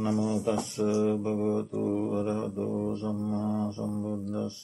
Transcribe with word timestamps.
නමෝතස්ස 0.00 0.70
භගවතු 1.18 1.82
වරහදෝ 2.10 2.96
සම්මා 2.96 3.72
සම්බුද්ධස්ස 3.72 4.58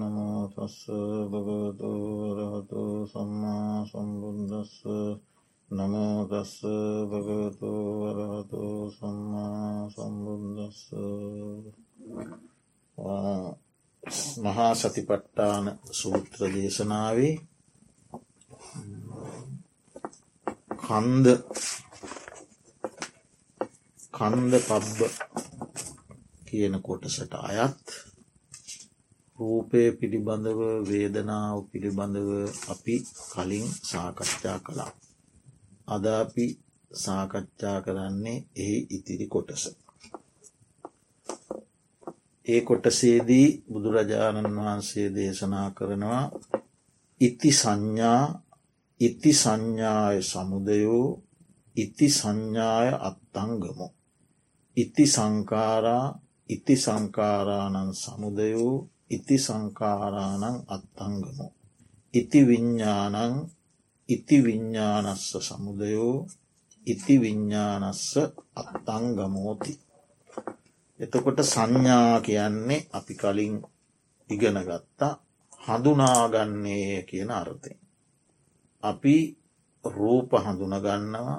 නමෝතස්ස 0.00 0.78
භගවතු 1.30 1.90
වරහතු 2.30 2.82
සම්මා 3.06 3.86
සම්බුද්ධස්ස 3.86 4.74
නමෝතස්ස 5.68 6.54
භගවතු 7.10 7.70
වරහතු 8.00 8.62
සම්මා 8.90 9.88
සම්බුද්ධස්ස 9.90 10.80
මහා 14.38 14.72
සතිපට්ටාන 14.74 15.66
සූත්‍ර 15.92 16.40
දේශනාවේ 16.52 17.34
කන්ද 20.80 21.26
කන්ද 24.14 24.52
පබ්බ 24.62 24.98
කියන 26.46 26.74
කොටසට 26.80 27.32
අයත් 27.42 27.86
රූපය 29.38 29.80
පිළිබඳව 29.92 30.60
වේදනාව 30.84 31.56
පිළිබඳව 31.70 32.30
අපි 32.68 32.96
කලින් 33.30 33.66
සාකච්ඡා 33.82 34.58
කළා. 34.58 34.92
අද 35.88 36.04
අපි 36.14 36.46
සාකච්ඡා 36.96 37.78
කරන්නේ 37.80 38.44
එහි 38.56 38.78
ඉතිරි 38.90 39.26
කොටස. 39.26 39.64
ඒ 42.46 42.60
කොටසේදී 42.60 43.48
බුදුරජාණන් 43.68 44.56
වහන්සේ 44.56 45.08
දේශනා 45.10 45.68
කරනවා 45.70 46.24
ඉති 47.20 47.50
සංඥා 47.52 48.22
ඉති 49.00 49.32
සංඥාය 49.34 50.18
සමුදයෝ 50.22 51.04
ඉති 51.76 52.06
සංඥාය 52.10 52.88
අත්තංගමු. 53.00 53.86
ඉති 54.76 55.04
සංකාරා 55.06 56.06
ඉති 56.48 56.76
සංකාරාණන් 56.76 57.94
සමුදයෝ 57.94 58.88
ඉති 59.10 59.36
සංකාරාණං 59.38 60.56
අත්තංගමු. 60.66 61.46
ඉති 62.14 62.40
විඤ්ඥානං 62.46 63.34
ඉති 64.08 64.36
විඤ්ඥානස්ස 64.44 65.30
සමුදයෝ 65.40 66.26
ඉති 66.86 67.14
විඤ්ඥානස්ස 67.20 68.16
අත්තංගමෝති. 68.56 69.72
එතකොට 71.00 71.40
සංඥා 71.44 72.20
කියන්නේ 72.20 72.86
අපි 72.92 73.14
කලින් 73.14 73.54
ඉගෙන 74.30 74.58
ගත්තා 74.60 75.12
හඳුනාගන්නේ 75.60 77.02
කියන 77.02 77.30
අර්ථය. 77.32 77.72
අපි 78.82 79.16
රූප 79.84 80.30
හඳුනගන්නවා 80.36 81.38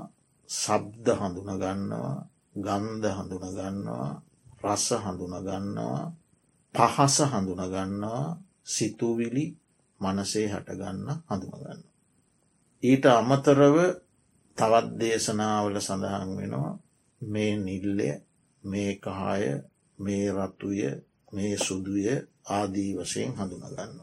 සබ්ද 0.49 1.07
හඳුනගන්නවා 1.11 2.34
ගන්ධ 2.55 3.07
හඳුනගන්නවා 3.17 4.11
රස 4.63 4.85
හඳුනගන්නවා 5.03 6.03
පහස 6.75 7.17
හඳුනගන්නවා 7.31 8.25
සිතුවිලි 8.65 9.45
මනසේ 9.99 10.47
හටගන්න 10.47 11.09
හඳුනගන්න. 11.27 11.81
ඊට 12.83 13.05
අමතරව 13.09 13.75
තවත් 14.57 14.87
දේශනාවල 14.99 15.77
සඳහන් 15.79 16.31
වෙනවා 16.37 16.73
මේ 17.21 17.53
නිල්ලය 17.57 18.09
මේ 18.63 18.91
කහාය 18.97 19.43
මේ 19.99 20.25
රත්තුය 20.31 20.81
මේ 21.31 21.53
සුදුය 21.57 22.07
ආදී 22.49 22.91
වශයෙන් 22.95 23.31
හඳුනගන්න. 23.33 23.93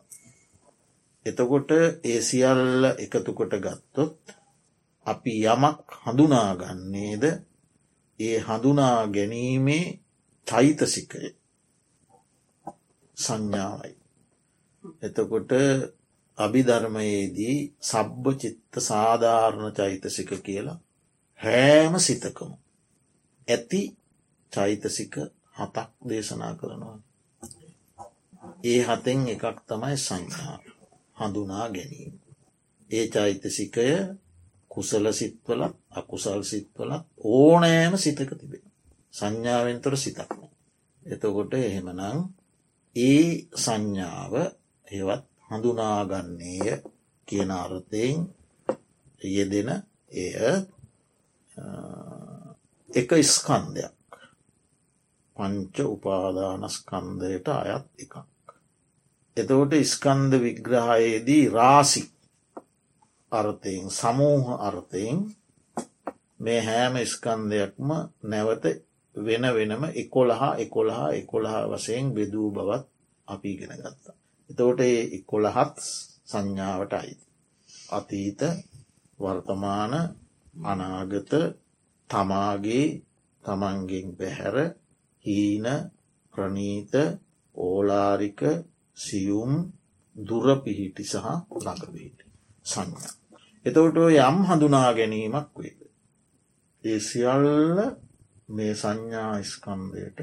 එතකොට 1.27 1.71
ඒ 2.05 2.21
සියල්ල 2.21 2.85
එකතුකොට 2.97 3.53
ගත්තොත් 3.57 4.19
අපි 5.07 5.33
යමක් 5.47 5.87
හඳුනාගන්නේද 6.03 7.25
ඒ 8.23 8.39
හඳුනා 8.41 8.99
ගැනීමේ 9.09 9.85
චෛතසිකය 10.47 11.21
සංඥාවයි. 13.17 13.95
එතකොට 15.03 15.53
අභිධර්මයේදී 16.39 17.57
සබ්බ 17.83 18.25
චිත්ත 18.37 18.73
සාධාරණ 18.81 19.73
චෛතසික 19.73 20.31
කියලා 20.43 20.79
හෑම 21.41 21.95
සිතකම 21.99 22.53
ඇති 23.49 23.81
චෛතසික 24.53 25.15
හතක් 25.53 25.89
දේශනා 26.09 26.55
කරනවා. 26.55 26.99
ඒ 28.65 28.81
හතෙන් 28.81 29.21
එකක් 29.29 29.59
තමයි 29.69 29.97
සංඥා 29.99 30.57
හඳුනා 31.17 31.67
ගැනීම. 31.69 32.15
ඒ 32.91 33.07
චෛතසිකය 33.09 33.87
කුසල 34.73 35.07
සිත්වලත් 35.13 35.75
අකුසල් 35.93 36.43
සිත්වලත් 36.45 37.05
ඕනෑම 37.27 37.95
සිතක 37.97 38.31
තිබෙන. 38.33 38.65
සංඥාවෙන්තොර 39.15 39.95
සිතක්න. 39.97 40.43
එතකොට 41.07 41.53
එහෙමනං 41.57 42.19
ඒ 42.97 43.27
සංඥාව 43.57 44.35
හෙවත් 44.89 45.25
හඳුනාගන්නේය 45.49 46.71
කියන 47.29 47.51
අර්ථයෙන් 47.53 48.19
යෙදෙන 49.27 49.71
එය 50.13 50.31
එක 52.91 53.11
ස්කන්ධයක් 53.27 54.11
පංච 55.37 55.77
උපාදානස්කන්දයට 55.87 57.49
අයත් 57.51 57.87
එකක්. 57.99 58.15
එතකොට 59.37 59.73
ස්කන්ධ 59.87 60.37
විග්‍රහයේදී 60.39 61.45
රාසි 61.51 62.03
අර්ථයෙන් 63.33 63.87
සමූහ 63.93 64.47
අර්ථයෙන් 64.61 65.19
මේ 66.41 66.61
හෑම 66.61 66.95
ස්කන්ධයක්ම 67.07 67.89
නැවත 68.25 68.65
වෙන 69.15 69.45
වෙනම 69.51 69.83
එකොළහා 69.95 70.53
එකොළහා 70.57 71.09
එකොළහා 71.13 71.63
වසයෙන් 71.69 72.07
බෙදූ 72.11 72.49
බවත් 72.51 72.85
අපි 73.29 73.51
ගෙන 73.57 73.75
ගත්තා. 73.77 74.17
එතවට 74.51 74.81
ඒ 74.83 75.01
එකොළහත් 75.13 75.77
සංඥාවට 76.27 76.93
අයිති. 76.93 77.27
අතීත 77.91 78.41
වර්තමාන 79.19 79.93
අනාගත 80.65 81.33
තමාගේ 82.11 82.87
තමන්ගෙන් 83.43 84.09
පැහැර 84.19 84.57
හීන 85.25 85.67
ප්‍රනීත 86.35 86.95
ඕලාරික 87.55 88.41
සියුම් 88.97 89.53
දුරපිහිටි 90.17 91.05
සහ 91.05 91.27
ළඟපිහිටි 91.57 92.25
සංඥා. 92.65 93.22
එතවට 93.65 93.99
යම් 94.21 94.39
හඳුනා 94.45 94.91
ගැනීමක් 94.93 95.51
වේද. 95.57 95.81
ඒ 96.85 97.01
සියල්ල 97.01 97.47
මේ 98.49 98.75
සංඥා 98.75 99.35
ස්කන්දයට 99.43 100.19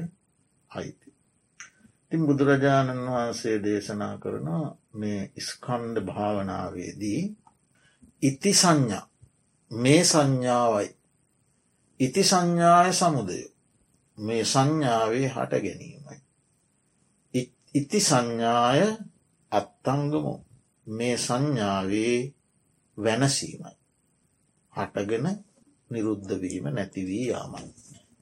අයිති. 0.70 1.08
ඉතින් 2.02 2.26
බුදුරජාණන් 2.26 3.06
වහන්සේ 3.06 3.56
දේශනා 3.58 4.14
කරනවා 4.18 4.66
මේ 4.92 5.20
ස්කන්ඩ 5.40 5.96
භාවනාවේදී 6.00 7.22
ඉති 8.22 8.52
සංඥා 8.54 9.06
මේ 9.70 10.02
සංඥාවයි 10.04 10.90
ඉති 12.00 12.22
සංඥාය 12.22 12.92
සමුදය 12.92 13.40
මේ 14.18 14.44
සංඥාවේ 14.44 15.28
හට 15.28 15.52
ගැනීමයි. 15.60 16.16
ඉති 17.74 18.00
සංඥාය 18.00 18.80
අත්තංගමු 19.52 20.34
මේ 20.86 21.16
සංඥාවේ 21.16 22.16
වැනසීමයි. 23.00 23.72
හටගෙන 24.72 25.26
නිරුද්ධවීම 25.90 26.66
නැතිවී 26.70 27.26
යාමයි. 27.26 27.70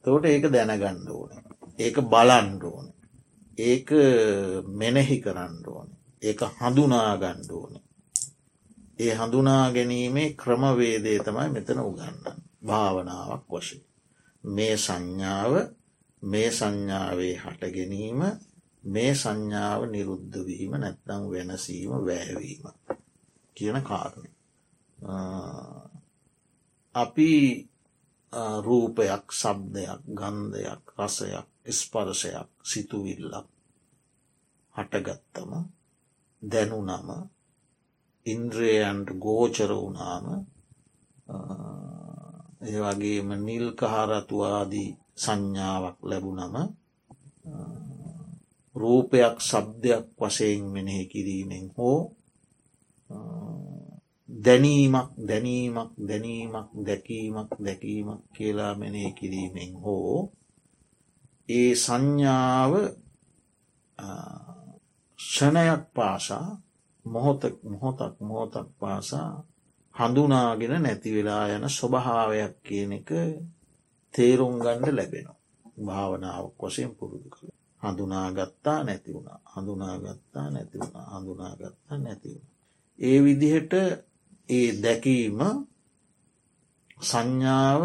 තෝට 0.04 0.24
ඒක 0.24 0.44
දැනගන්න 0.48 1.10
ඕන. 1.10 1.30
ඒක 1.78 1.96
බලන්ඩ 2.04 2.62
ඕන. 2.64 2.86
ඒක 3.60 3.88
මෙනෙහි 4.74 5.18
කරන්න 5.20 5.56
ඕන. 5.66 5.88
ඒක 6.22 6.40
හඳුනාගණ්ඩ 6.56 7.50
ඕන. 7.52 7.74
ඒ 8.98 9.14
හඳුනා 9.14 9.64
ගැනීමේ 9.70 10.34
ක්‍රමවේදේ 10.34 11.18
තමයි 11.20 11.48
මෙතන 11.50 11.80
උගන්න. 11.80 12.24
භාවනාවක් 12.62 13.44
වශය. 13.50 13.78
මේ 14.44 14.76
සංඥාව 14.76 15.52
මේ 16.22 16.50
සංඥාවේ 16.50 17.34
හට 17.36 17.62
ගැනීම 17.72 18.20
මේ 18.84 19.12
සංඥාව 19.14 19.82
නිරුද්ධවීම 19.86 20.72
නැත්නම් 20.76 21.22
වෙනසීම 21.30 21.92
වැෑවීම 22.00 22.64
කියන 23.56 23.78
කාරණ. 23.82 24.37
අපි 26.94 27.30
රූපයක් 28.60 29.26
සබ්දයක් 29.32 30.02
ගන්ධයක් 30.10 30.84
රසයක් 30.96 31.48
ස්පරසයක් 31.70 32.48
සිතුවිල්ලක් 32.62 33.48
හටගත්තම 34.74 35.50
දැනුනම 36.42 37.08
ඉන්ද්‍රයන්ට 38.26 39.08
ගෝචර 39.16 39.70
වුනාම 39.74 40.26
ඒ 42.62 42.78
වගේම 42.82 43.28
නිල් 43.38 43.66
කහරතුවාදී 43.72 44.90
සංඥාවක් 45.16 45.98
ලැබුණම 46.02 46.54
රූපයක් 48.76 49.36
සබ්දයක් 49.42 50.04
වශයෙන් 50.18 50.64
මෙනෙහි 50.66 51.04
කිරීමෙන් 51.06 51.66
හෝ 51.76 51.98
දැනීමක් 54.28 55.08
දැනීමක් 55.28 55.90
දැනීමක් 56.00 56.68
දැකීමක් 56.86 57.50
දැකීමක් 57.58 58.20
කියලා 58.32 58.72
මෙනේ 58.74 59.10
කිරීමෙන් 59.12 59.72
හෝ 59.74 60.16
ඒ 61.48 61.70
සංඥාව 61.74 62.72
ෂණයක් 65.18 65.82
පාසා 65.94 66.48
මොහොතක් 67.06 67.54
මොහොතක් 67.64 68.14
මොහොතක් 68.20 68.68
පාසා 68.80 69.32
හඳුනාගෙන 69.94 70.74
නැතිවෙලා 70.78 71.44
යන 71.48 71.64
ස්වභාවයක් 71.68 72.54
කියන 72.62 72.92
එක 72.92 73.10
තේරුම් 74.14 74.54
ගණ්ඩ 74.58 74.94
ලැබෙනවා. 74.94 75.38
භාවනාවක් 75.78 76.60
වශයෙන් 76.60 76.92
පුරුදු 76.94 77.28
කළ. 77.30 77.50
හඳුනාගත්තා 77.82 78.78
නැති 78.84 79.10
වුණ 79.14 79.30
හඳුනාගත්තා 79.52 80.46
නැති 80.50 80.76
වුණ 80.78 81.08
හඳුනාගත්තා 81.12 81.98
නැතිවුණ. 81.98 82.46
ඒ 82.98 83.18
විදිහට 83.24 83.74
ඒ 84.48 84.68
දැකීම 84.74 85.40
සංඥාව 87.00 87.82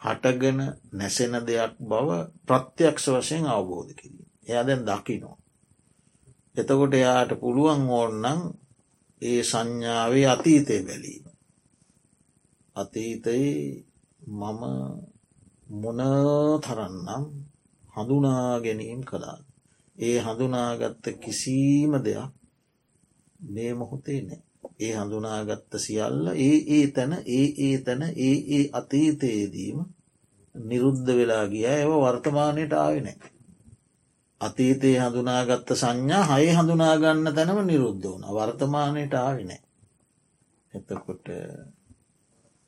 හටගෙන 0.00 0.58
නැසෙන 0.92 1.34
දෙයක් 1.42 1.72
බව 1.80 2.08
ප්‍රත්‍යක්ෂ 2.46 3.06
වශයෙන් 3.12 3.44
අවබෝධ 3.46 3.92
කිරීම. 3.94 4.26
එයා 4.46 4.66
දැන් 4.66 4.82
දකිනවා. 4.84 5.38
එතකොට 6.56 6.94
එයාට 6.94 7.30
පුළුවන් 7.40 7.82
ඕන්නම් 7.90 8.40
ඒ 9.22 9.40
සංඥාවේ 9.42 10.26
අතීතය 10.26 10.76
බැලීම. 10.82 11.26
අතීතයේ 12.76 13.54
මම 14.32 14.62
මොන 15.72 16.00
තරන්නම් 16.60 17.24
හඳුනා 17.94 18.60
ගැනීම් 18.60 19.02
කළා. 19.04 19.38
ඒ 19.98 20.18
හඳුනාගත්ත 20.20 21.04
කිසිීම 21.20 21.92
දෙයක් 22.04 22.32
මේ 23.40 23.72
මොහොතේ 23.74 24.20
නෑ. 24.22 24.45
ඒ 24.80 24.94
හඳුනාගත්ත 24.94 25.72
සියල්ල 25.78 26.26
ඒ 26.36 26.56
ඒ 26.70 26.86
තැන 26.88 27.12
ඒ 27.28 27.46
ඒ 27.60 27.76
තැන 27.78 28.02
ඒ 28.18 28.34
ඒ 28.50 28.64
අතීතයේදීම 28.72 29.78
නිරුද්ධ 30.54 31.10
වෙලා 31.10 31.44
ගිය 31.46 31.64
ඒව 31.66 31.90
වර්තමානයට 31.96 32.72
ආවිනෑ. 32.74 33.30
අතීතයේ 34.40 34.98
හඳුනාගත්ත 35.00 35.70
සංඥා 35.74 36.24
හය 36.30 36.46
හඳුනාගන්න 36.50 37.32
තැනම 37.32 37.60
නිරුද්ධ 37.64 38.06
වන 38.06 38.24
වර්තමානයට 38.30 39.14
ආවිනෑ. 39.16 39.60
එතකොට 40.72 41.26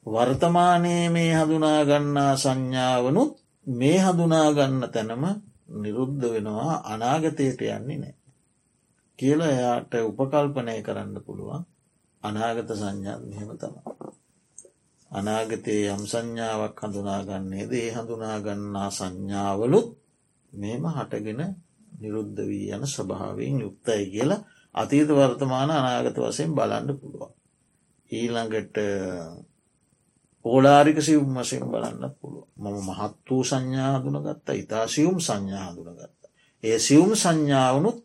වර්තමානයේ 0.06 1.04
මේ 1.10 1.32
හඳුනාගන්නා 1.34 2.32
සංඥාවනුත් 2.36 3.32
මේ 3.66 3.98
හඳුනාගන්න 3.98 4.82
තැනම 4.90 5.24
නිරුද්ධ 5.76 6.24
වෙනවා 6.26 6.74
අනාගතයට 6.86 7.60
යන්නේ 7.68 7.98
නෑ. 7.98 8.14
කියල 9.18 9.40
එයාට 9.42 9.92
උපකල්පනය 10.02 10.76
කරන්න 10.82 11.26
පුළුවන් 11.26 11.64
අනාගත 12.22 12.70
සංඥා 12.72 13.18
මෙහෙම 13.20 13.50
තම. 13.56 13.74
අනාගතයේ 15.10 15.88
යම් 15.88 16.04
සංඥාවක් 16.04 16.78
හඳුනාගන්නේ 16.80 17.64
දේ 17.66 17.88
හඳුනාගන්නා 17.90 18.90
සංඥාවලුත් 18.90 19.88
මෙම 20.52 20.84
හටගෙන 20.88 21.42
නිරුද්ධ 21.92 22.40
වී 22.42 22.70
යන 22.70 22.84
ස්වභාවයෙන් 22.86 23.60
යුක්තයි 23.60 24.04
කියලා 24.06 24.44
අතීත 24.74 25.10
වර්තමාන 25.10 25.70
අනාගත 25.72 26.18
වසයෙන් 26.18 26.52
බලන්න 26.52 26.88
පුළුවන්. 26.94 27.32
ඊළඟට 28.10 28.76
ඕලාරික 30.44 30.98
සියුම් 31.00 31.30
වසයෙන් 31.34 31.66
බලන්න 31.66 32.04
පුළුව 32.14 32.46
මම 32.56 32.76
මහත් 32.88 33.14
වූ 33.26 33.42
සංඥා 33.44 33.90
හඳුනගත්තා 33.94 34.54
ඉතා 34.54 34.84
සියුම් 34.86 35.18
සංඥා 35.20 35.64
හඳුනගත්ත. 35.66 36.22
ඒ 36.62 36.78
සියුම් 36.78 37.12
සංඥාවනුත් 37.14 37.98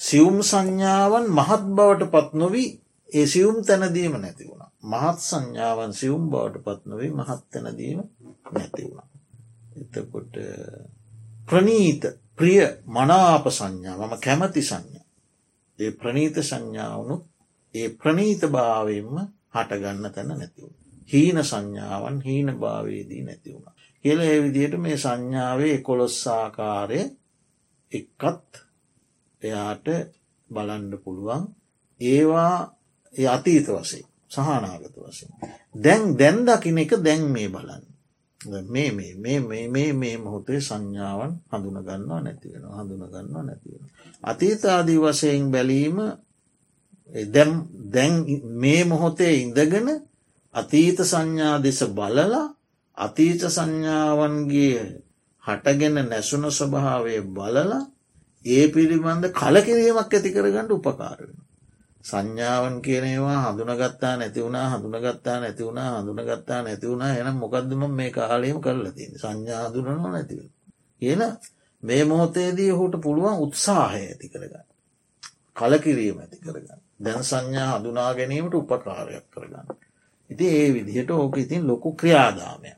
සියුම් 0.00 0.36
සංඥාවන් 0.42 1.26
මහත් 1.30 1.62
බවට 1.70 2.10
පත් 2.10 2.30
නොවී 2.34 2.70
ඒ 3.12 3.26
සියුම් 3.26 3.56
තැනදීම 3.62 4.14
නැති 4.14 4.44
වුණ. 4.44 4.64
මහත් 4.84 5.18
සංඥාවන් 5.20 5.92
සියුම් 5.92 6.30
බවට 6.30 6.64
පත් 6.64 6.80
නොවී 6.86 7.10
මහත් 7.10 7.42
තැනදීම 7.50 8.00
නැති 8.52 8.82
වුණ. 8.84 9.08
එතකොට 9.76 10.34
ප්‍රනීත 11.46 12.02
ප්‍රිය 12.36 12.60
මනාප 12.88 13.44
සංඥා 13.50 13.96
මම 13.98 14.14
කැමති 14.18 14.62
සංඥා. 14.62 15.06
ඒ 15.78 15.90
ප්‍රනීත 15.92 16.36
සංඥාවනු 16.42 17.16
ඒ 17.74 17.88
ප්‍රනීත 17.94 18.42
භාවයෙන්ම 18.48 19.16
හටගන්න 19.50 20.12
තැන 20.12 20.28
නැතිවුණ. 20.30 20.76
හීන 21.10 21.38
සංඥාවන් 21.44 22.16
හීන 22.20 22.48
භාවේදී 22.58 23.22
නැතිවුණ. 23.22 23.74
කියල 24.04 24.20
ඒ 24.20 24.42
විදියට 24.42 24.74
මේ 24.78 24.96
සංඥාවේ 24.96 25.76
කොළොස්සාකාරය 25.80 27.00
එක්කත් 27.92 28.50
එයාට 29.42 29.88
බලන්ඩ 30.50 30.94
පුළුවන් 31.04 31.42
ඒවා 32.00 32.56
අතීත 33.14 33.66
වසේ 33.68 34.04
සහනාගත 34.28 34.96
වශයෙන්. 34.98 35.30
දැන් 35.74 36.02
දැන් 36.14 36.44
දකින 36.46 36.78
එක 36.78 36.92
දැන් 36.98 37.22
මේ 37.26 37.48
බලන්න. 37.48 37.84
මේ 38.66 38.90
මේ 38.92 39.40
මේ 39.40 39.92
මේ 39.92 40.16
මොහොතේ 40.16 40.60
සංඥාවන් 40.60 41.32
හඳුනගන්නවා 41.50 42.20
නැතිවෙන 42.20 42.64
හඳුනගන්නවා 42.70 43.42
නැතිවෙන. 43.42 43.90
අතීතාදී 44.22 44.98
වශයෙන් 44.98 45.50
බැලීම 45.50 45.98
දැන් 47.90 48.12
මේ 48.54 48.84
මොහොතේ 48.84 49.34
ඉඳගෙන 49.34 49.88
අතීත 50.54 50.98
සංඥා 51.02 51.56
දෙස 51.58 51.80
බලලා 51.88 52.46
අතීත 52.98 53.42
සංඥාවන්ගේ 53.48 54.80
හටගෙන 55.44 55.96
නැසුන 56.02 56.44
ස්වභාවය 56.50 57.20
බලලා 57.28 57.80
ඒ 58.44 58.64
පිළිබඳ 58.68 59.24
කලකිරීමක් 59.32 60.00
ඇති 60.08 60.30
කරගන්නට 60.30 60.72
උපකාරවෙන. 60.72 61.38
සංඥාවන් 62.04 62.82
කියනවා 62.82 63.38
හඳුනගත්තා 63.44 64.16
නැතිවුණා 64.16 64.66
හඳුනගත්තා 64.70 65.40
නැතිවුණා 65.40 66.00
හඳුනගත්තා 66.00 66.62
නැතිවුණා 66.62 67.12
එනම් 67.14 67.36
මොකක්දම 67.36 67.82
මේ 67.90 68.10
කාලයම 68.10 68.60
කරලා 68.60 68.92
තියෙන 68.92 69.18
සංඥා 69.18 69.68
හඳුනනවා 69.68 70.12
නැතිව. 70.12 70.40
කියන 71.02 71.22
මේ 71.82 72.04
මොහොතේදී 72.04 72.70
ඔහුට 72.72 72.94
පුළුවන් 73.00 73.38
උත්සාහය 73.38 74.00
ඇති 74.02 74.28
කරගන්න. 74.28 74.66
කලකිරීම 75.56 76.18
ඇති 76.18 76.38
කරගන්න. 76.38 76.80
දැන් 77.04 77.24
සංඥා 77.24 77.70
හඳුනා 77.70 78.14
ගැනීමට 78.14 78.54
උපකාරයක් 78.54 79.26
කරගන්න. 79.30 79.68
ඉති 80.30 80.46
ඒ 80.50 80.68
විදිහට 80.74 81.10
ඕක 81.10 81.36
ඉතින් 81.36 81.66
ලොකු 81.66 81.88
ක්‍රියාදාමය. 81.94 82.70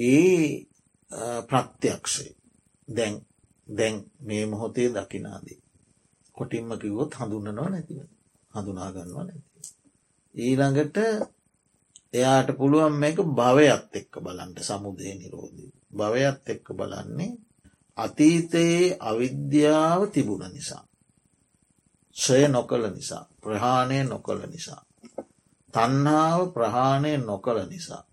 ඒ 0.00 0.66
ප්‍රත්‍යක්ෂය 1.42 2.28
දැන් 2.88 3.14
දැන් 3.68 3.94
මේ 4.20 4.46
මොහොතේ 4.46 4.88
දකිනාදී. 4.90 5.59
කොටින්ම 6.40 6.72
කිවොත් 6.78 7.12
හඳුන්නනවා 7.14 7.68
නැතිව 7.68 8.00
හඳුනාගන්නවා 8.52 9.24
නැති. 9.24 9.48
ඊළඟට 10.34 10.96
එයාට 12.12 12.48
පුළුවන් 12.56 12.94
මේක 12.94 13.18
භවයත් 13.32 13.90
එක්ක 13.94 14.12
බලන්ට 14.18 14.58
සමුදය 14.62 15.14
නිරෝධී. 15.14 15.72
භවයත් 15.90 16.48
එක්ක 16.48 16.66
බලන්නේ 16.72 17.32
අතීතයේ 17.96 18.96
අවිද්‍යාව 19.00 20.00
තිබුණ 20.08 20.44
නිසා. 20.48 20.84
ශය 22.16 22.48
නොකළ 22.48 22.86
නිසා 22.88 23.24
ප්‍රහාණය 23.40 23.98
නොකළ 24.04 24.42
නිසා. 24.46 24.82
තන්නාව 25.74 26.40
ප්‍රහාණය 26.54 27.12
නොකළ 27.20 27.60
නිසා. 27.68 28.04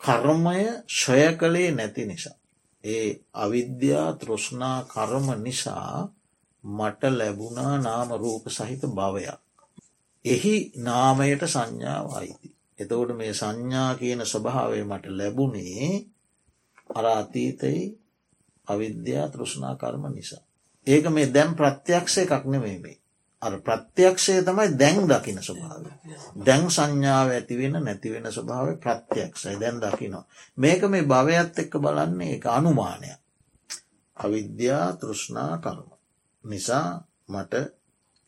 කර්මය 0.00 0.60
ශය 0.90 1.22
කළේ 1.36 1.70
නැති 1.70 2.02
නිසා. 2.06 2.38
ඒ 2.84 3.08
අවිද්‍යා 3.34 4.08
තෘෂ්නා 4.14 4.78
කර්ම 4.84 5.26
නිසා 5.42 6.08
මට 6.68 7.02
ලැබුණා 7.10 7.78
නාම 7.78 8.08
රූප 8.14 8.44
සහිත 8.48 8.82
භවයක්. 8.90 9.40
එහි 10.24 10.54
නාමයට 10.78 11.42
සංඥාව 11.46 12.06
අයිති. 12.12 12.48
එතවට 12.78 13.16
මේ 13.16 13.32
සංඥා 13.32 13.94
කියන 13.94 14.20
ස්වභාවය 14.22 14.84
මට 14.84 15.04
ලැබුණේ 15.10 15.88
අරාතීතයි 16.94 17.80
අවිද්‍යා 18.68 19.28
තෘෂ්නා 19.28 19.74
කර්ම 19.74 20.04
නිසා. 20.12 20.42
ඒක 20.86 21.04
මේ 21.10 21.32
දැම් 21.34 21.54
ප්‍රත්‍යක්ෂය 21.54 22.20
එකක් 22.22 22.44
නෙමේමේ. 22.44 22.98
අ 23.42 23.50
ප්‍රත්‍යක්ෂය 23.58 24.42
තමයි 24.42 24.78
දැන් 24.78 25.02
දකින 25.04 25.38
ස්වභාව. 25.40 25.84
දැන් 26.46 26.70
සංඥාව 26.70 27.28
ඇතිවෙන 27.30 27.76
නැතිවෙන 27.80 28.32
ස්වභාව 28.32 28.68
ප්‍රත්‍යක්ෂයි 28.76 29.60
දැන් 29.60 29.80
දකිනවා. 29.80 30.24
මේක 30.56 30.82
මේ 30.84 31.02
භවයත් 31.04 31.58
එක්ක 31.58 31.74
බලන්නේ 31.78 32.34
එක 32.34 32.46
අනුමානයක්. 32.48 33.18
අවිද්‍යා 34.16 34.86
තෘෂ්නා 34.92 35.52
කර්ම. 35.58 35.95
නිසා 36.46 36.88
මට 37.28 37.54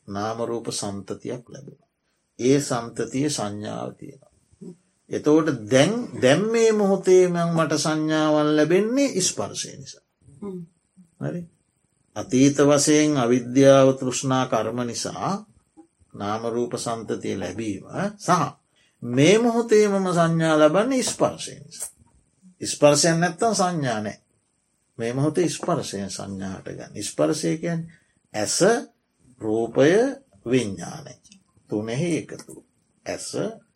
නාමරූප 0.09 0.67
සම්තතියක් 0.71 1.45
ලැබෙන. 1.49 1.79
ඒ 2.39 2.59
සම්තතිය 2.61 3.29
සංඥාව 3.29 3.91
තියෙනවා. 3.95 4.33
එතෝට 5.11 5.49
දැන් 5.71 5.93
දැම් 6.23 6.43
මේ 6.47 6.73
මොහොතේමං 6.73 7.39
මට 7.51 7.73
සංඥාවල් 7.77 8.51
ලැබෙන්නේ 8.57 9.15
ඉස්පර්ශය 9.15 9.77
නිසා. 9.77 10.05
හරි 11.21 11.43
අතීත 12.17 12.59
වසයෙන් 12.61 13.17
අවිද්‍යාව 13.17 13.89
තෘෂ්නා 13.95 14.45
කර්ම 14.47 14.79
නිසා 14.83 15.33
නාමරූප 16.15 16.73
සන්තතිය 16.77 17.37
ලැබීම 17.37 17.85
සහ 18.19 18.31
මේ 19.03 19.39
මොහොතේ 19.39 19.89
මම 19.89 20.07
සංඥා 20.13 20.59
ලබන්න 20.59 20.93
ඉස්පර්ශය 20.95 21.55
නිසා. 21.57 21.91
ඉස්පර්ශයන් 22.61 23.21
නැත්තම් 23.21 23.55
සංඥානෑ 23.55 24.19
මේ 24.99 25.13
මොහොතේ 25.13 25.49
ස්පර්ශය 25.49 25.99
සංඥාට 26.09 26.69
ගන්න 26.69 27.05
ස්පර්ශයකයන් 27.05 27.81
ඇස 28.35 28.57
රූපය 29.41 29.91
විඤ්ඥානය 30.47 31.15
තුනෙහි 31.71 32.11
එකතු. 32.19 32.55
ඇස 33.07 33.29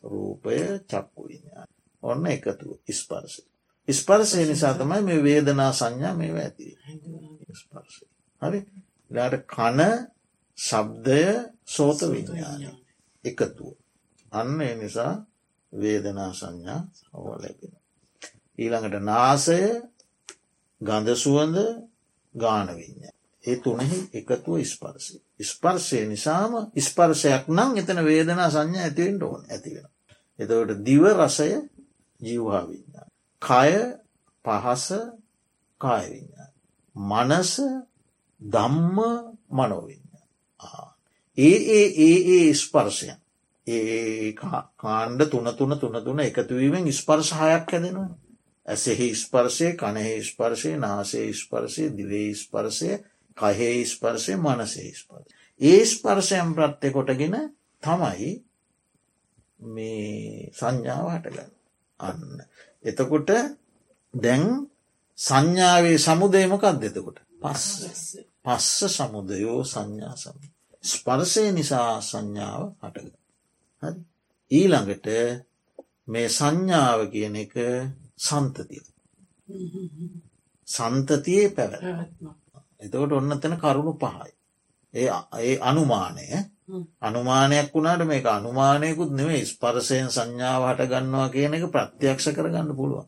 රූපය 0.05 0.57
චක්කු 0.83 1.21
විඤ්ඥාන 1.25 1.69
ඔන්න 2.03 2.27
එකතු. 2.29 2.69
ස්පර්ශය. 2.91 3.43
ස්පර්සය 3.89 4.47
නිසා 4.47 4.75
තමයි 4.75 5.03
මේ 5.03 5.21
වේදනා 5.21 5.73
සංඥා 5.73 6.15
මේ 6.15 6.33
ඇති 6.37 6.67
ස්පර්ශය. 7.55 8.05
හරි? 8.43 8.61
ලාට 9.11 9.45
කන 9.47 9.81
ශබ්දය 10.59 11.23
සෝත 11.67 12.01
විඤ්ඥානය 12.05 12.69
එකතුව 13.25 13.73
අන්න 14.33 14.61
ඒ 14.61 14.75
නිසා 14.75 15.13
වේදනා 15.73 16.31
සංඥා 16.33 16.81
ඔව 17.15 17.27
ලැබෙන 17.35 17.75
ඊළඟට 18.59 18.97
නාසය 19.03 19.61
ගඳ 20.81 21.09
සුවඳ 21.15 21.57
ගානවිඤ්ඥ 22.35 23.09
ඒ 23.45 23.57
තුනෙහි 23.59 23.99
එකතුව 24.13 24.63
ස්පර්සය 24.65 25.17
ස්පර්ශය 25.43 26.01
නිසාම 26.07 26.53
ස්පර්ශයක් 26.81 27.49
නම් 27.49 27.71
එතන 27.77 28.05
වේදනා 28.05 28.51
සංඥා 28.51 28.85
ඇතිවෙන්ට 28.85 29.23
ඕන 29.23 29.43
ඇතිවෙන 29.49 29.89
එතවට 30.39 30.85
දිව 30.85 31.03
රසය 31.13 31.51
ජීවහාවිඤ්ඥා 32.21 33.09
කය 33.43 33.73
පහස 34.45 34.87
කායවිඤ්ඥා 35.81 36.51
මනස 36.97 37.53
දම්ම 38.41 38.99
මනෝවිඤ්ඥ 39.51 40.03
ඒ 41.39 41.59
ඒ 41.69 41.87
ඒ 41.99 42.19
ඒ 42.29 42.55
ස්පර්ශයන්. 42.55 43.17
ඒ 43.67 44.33
කාණ්ඩ 44.77 45.23
තුන 45.25 45.49
තුන 45.51 45.79
තුන 45.79 46.05
තුන 46.05 46.21
එකතුවීමෙන් 46.21 46.93
ස්පර්ශහයක් 46.93 47.39
හැදෙනවා. 47.67 48.11
ඇසෙහි 48.69 49.15
ස්පර්ශය 49.15 49.69
කණෙහි 49.73 50.23
ස්පර්ශය 50.23 50.77
නාසේ 50.77 51.33
ස්පර්ශය 51.35 51.85
දිවේ 51.91 52.35
ස්පර්ශය 52.35 52.91
කහේ 53.37 53.85
ස්පර්ශය 53.85 54.35
මනසේ 54.37 54.93
ස්පර්ශ. 54.93 55.29
ඒ 55.61 55.83
ස්පර්ශයම් 55.87 56.49
ප්‍රත්්‍ය 56.55 56.89
කොටගෙන 56.91 57.37
තමයි 57.83 58.31
මේ 59.61 60.51
සංඥාව 60.51 61.07
හටගන්න 61.11 61.51
අන්න. 62.01 62.23
එතකොට 62.85 63.31
දැන් 64.15 64.45
සංඥාවේ 65.19 65.99
සමුදයමකක් 65.99 66.65
දෙතකොට 66.77 67.19
පස් 67.41 67.65
පස්ස 68.45 68.79
සමුදයෝ 68.91 69.61
සංඥා 69.65 70.17
සම. 70.17 70.39
ස්පර්සය 70.85 71.45
නිසා 71.53 72.01
සංඥාව 72.01 72.63
හටග. 72.83 73.15
ඊළඟට 74.51 75.09
මේ 76.07 76.29
සංඥාව 76.29 77.01
කියන 77.11 77.37
එක 77.37 77.55
සන්තතිය. 78.19 78.85
සන්තතියේ 80.69 81.49
පැවැත්ම. 81.49 82.42
එතකොට 82.83 83.13
ඔන්න 83.13 83.35
තැන 83.37 83.57
කරුණු 83.57 83.93
පහයි. 83.95 84.33
ඒ 84.95 85.09
ඒ 85.41 85.59
අනුමානය. 85.61 86.27
අනුමානයක් 87.01 87.69
වුණට 87.71 88.05
මේක 88.05 88.27
අනුමානයකුත් 88.29 89.11
නෙවේ 89.13 89.45
ස්පරසයෙන් 89.47 90.09
සංඥාව 90.09 90.63
හට 90.69 90.91
ගන්නවා 90.91 91.29
කියන 91.29 91.55
එක 91.55 91.65
ප්‍රත්‍යක්ෂ 91.69 92.27
කරගන්න 92.31 92.71
පුළුවන්. 92.75 93.07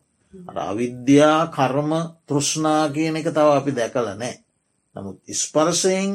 අවිද්‍යා 0.62 1.40
කර්ම 1.48 1.92
තෘෂ්නා 2.24 2.82
කියන 2.90 3.16
එක 3.16 3.28
තව 3.28 3.48
අපි 3.52 3.72
දැකල 3.72 4.06
නෑ. 4.12 4.34
නමුත් 4.96 5.16
ස්පර්සයෙන් 5.34 6.10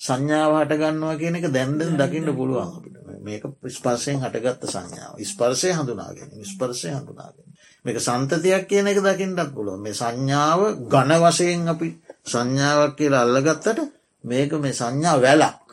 සංඥාව 0.00 0.52
හට 0.56 0.72
ගන්නවා 0.76 1.16
කියන 1.16 1.36
එක 1.36 1.46
දැන්දෙන් 1.48 1.92
දකින්න 1.96 2.30
පුළුවන් 2.32 2.70
අපිට. 2.70 2.96
මේක 3.20 3.44
ස්පර්සයෙන් 3.70 4.18
හටගත්ත 4.18 4.64
සංඥාව. 4.66 5.14
ස්පර්සය 5.24 5.68
හඳුනාගෙන 5.72 6.28
ස්පර්සය 6.44 6.88
හඳුනාගෙන 6.90 7.48
මේක 7.84 7.98
සන්තතියක් 7.98 8.66
කියන 8.66 8.86
එක 8.86 9.00
දකිින්ටත් 9.00 9.54
පුළුව 9.54 9.78
මේ 9.78 9.94
සංඥාව 9.94 10.60
ගණ 10.86 11.20
වශයෙන් 11.20 11.68
අපි 11.68 11.88
සංඥාවක් 12.28 12.96
කියලා 12.96 13.22
අල්ලගත්තට 13.22 13.78
මේක 14.24 14.52
මේ 14.56 14.72
සංඥා 14.72 15.16
වැලක් 15.18 15.68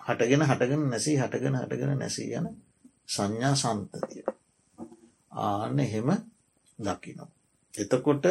හටගෙන 0.00 0.42
හටගෙන 0.42 0.82
නැසී 0.90 1.16
හටගෙන 1.18 1.56
හටගෙන 1.56 1.98
නැසී 1.98 2.30
යන 2.34 2.48
සංඥා 3.08 3.54
සන්තතිය 3.56 4.24
ආන්න 5.32 5.80
එහෙම 5.80 6.10
දකිනවා. 6.78 7.30
එතකොට 7.74 8.26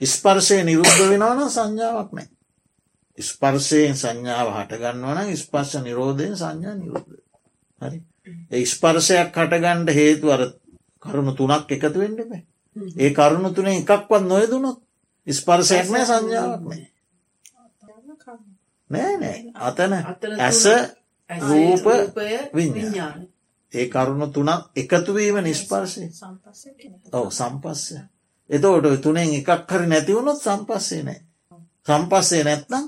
ස්පර්ශය 0.00 0.58
නිරුද්ධ 0.62 1.00
වෙනවන 1.02 1.50
සංඥාවක් 1.50 2.10
නෑ. 2.12 2.28
ස්පර්ශයෙන් 3.18 3.96
සංඥාව 3.96 4.48
හටගන්නවන 4.54 5.36
ස්පර්ශ 5.36 5.82
නිරෝධයෙන් 5.82 6.36
සංඥා 6.36 6.74
නිරුද්ධ. 6.74 7.16
හරි 7.80 7.98
ඒ 8.50 8.64
ස්පර්ශයක් 8.66 9.32
හටගණ්ඩ 9.34 9.90
හේතු 9.92 10.30
අර 10.30 10.42
කරුණු 11.02 11.32
තුනක් 11.34 11.70
එකතු 11.70 11.96
වෙන්න 11.96 12.20
බෑ. 12.20 12.42
ඒ 12.96 13.10
කරුණු 13.12 13.50
තුනේ 13.52 13.78
එකක්වත් 13.78 14.22
නොයදුනොත් 14.24 14.78
ස්පර්ශයක් 15.28 15.88
නෑ 15.88 16.04
සංඥාවක් 16.04 16.62
නෑ. 16.64 16.84
නෑ 18.90 19.16
නෑ 19.16 19.38
අතන 19.62 19.92
ඇස 20.38 20.62
රූප 21.30 21.86
විඤ්ඥාන. 22.54 23.26
ඒ 23.72 23.86
කරුණු 23.86 24.26
තුනක් 24.28 24.62
එකතුවීම 24.76 25.40
නිස්පර්ශය. 25.40 26.04
ඔව 27.12 27.26
සම්පස්සය. 27.30 27.96
එතෝට 28.50 29.00
තුනෙන් 29.02 29.34
එකක් 29.34 29.50
හරි 29.68 29.86
නැතිවුණොත් 29.86 30.40
සම්පස්සේ 30.40 31.02
නෑ. 31.02 31.20
සම්පස්සේ 31.86 32.44
නැත්නම් 32.44 32.84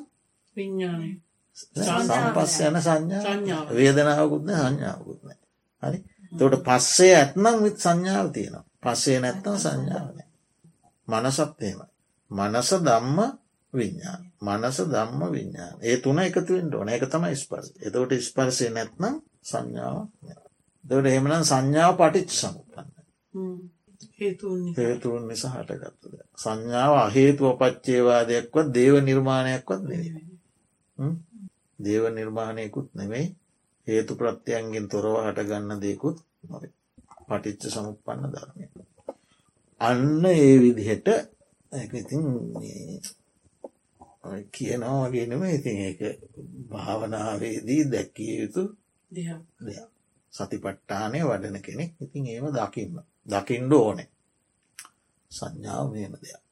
සම්පස් 1.56 2.54
යන 2.60 2.80
සංඥා 2.80 3.62
වේදනාවකුත්න 3.70 4.50
සංඥාවකුත්න 4.54 5.36
හරි? 5.82 5.98
තොට 6.32 6.56
පස්සේ 6.62 7.14
ඇත්නම් 7.16 7.62
විත් 7.64 7.78
සංඥාව 7.78 8.32
තියෙනවා. 8.32 8.64
පස්සේ 8.82 9.20
නැත්තම් 9.20 9.56
සංඥාවන 9.58 10.18
මනසත්යමයි 11.08 11.86
මනස 12.30 12.70
දම්ම 12.80 13.18
විඤ්ඥාන 13.72 14.22
මනස 14.40 14.78
දම්ම 14.86 15.22
විඤ්ඥාන 15.28 15.74
ඒ 15.82 15.96
තුන 15.98 16.18
එකතුවෙන්ට 16.20 16.74
ඕන. 16.74 16.88
එක 16.88 17.04
තමයි 17.06 17.36
ස්පර්ස 17.36 17.68
එතවට 17.78 18.22
ස්පර්සය 18.22 18.70
නැත්නම් 18.70 19.14
සංඥාව 19.42 19.98
දට 20.84 21.06
එහෙමනම් 21.06 21.44
සංඥාව 21.44 21.92
පටිච් 21.96 22.30
සමුපන්න 22.32 22.88
හේතුන් 24.76 25.22
නිසා. 25.28 25.52
හටගත්තුද 25.56 26.14
සංඥාව 26.36 26.92
අහේතුව 26.98 27.56
පච්චේවාදයක්වත් 27.56 28.66
දේව 28.70 28.94
නිර්මාණයක්වත් 29.02 29.82
නෙවේ 29.84 30.28
දේව 31.78 32.04
නිර්මාණයකුත් 32.10 32.88
නෙවෙයි 32.94 33.26
හේතු 33.86 34.12
ප්‍රත්‍යයන්ගෙන් 34.14 34.86
තොරව 34.88 35.14
හටගන්න 35.18 35.80
දෙකුත් 35.80 36.16
නොව 36.44 36.62
පටිච්ච 37.28 37.62
සමුපන්න 37.68 38.24
ධර්මය. 38.28 38.64
අන්න 39.80 40.24
ඒ 40.26 40.54
විදිහට 40.58 41.08
ඉතින් 41.72 42.26
කියනවා 44.52 45.04
වගේනම 45.04 45.42
ඉතින් 45.48 45.78
ඒක 45.78 46.00
භාවනාවේදී 46.70 47.82
දැක්කිය 47.86 48.32
යුතු 48.40 48.62
දෙයක්. 49.10 49.40
සතිපට්ටානය 50.32 51.20
වඩන 51.22 51.58
කෙනෙක් 51.60 51.92
ඉතින් 52.00 52.26
ඒම 52.26 52.46
දකින්න. 52.50 52.96
දකිින්ඩ 53.26 53.72
ඕනේ. 53.72 54.08
සංඥාව 55.30 55.86
මෙම 55.92 56.14
දෙයක්. 56.16 56.44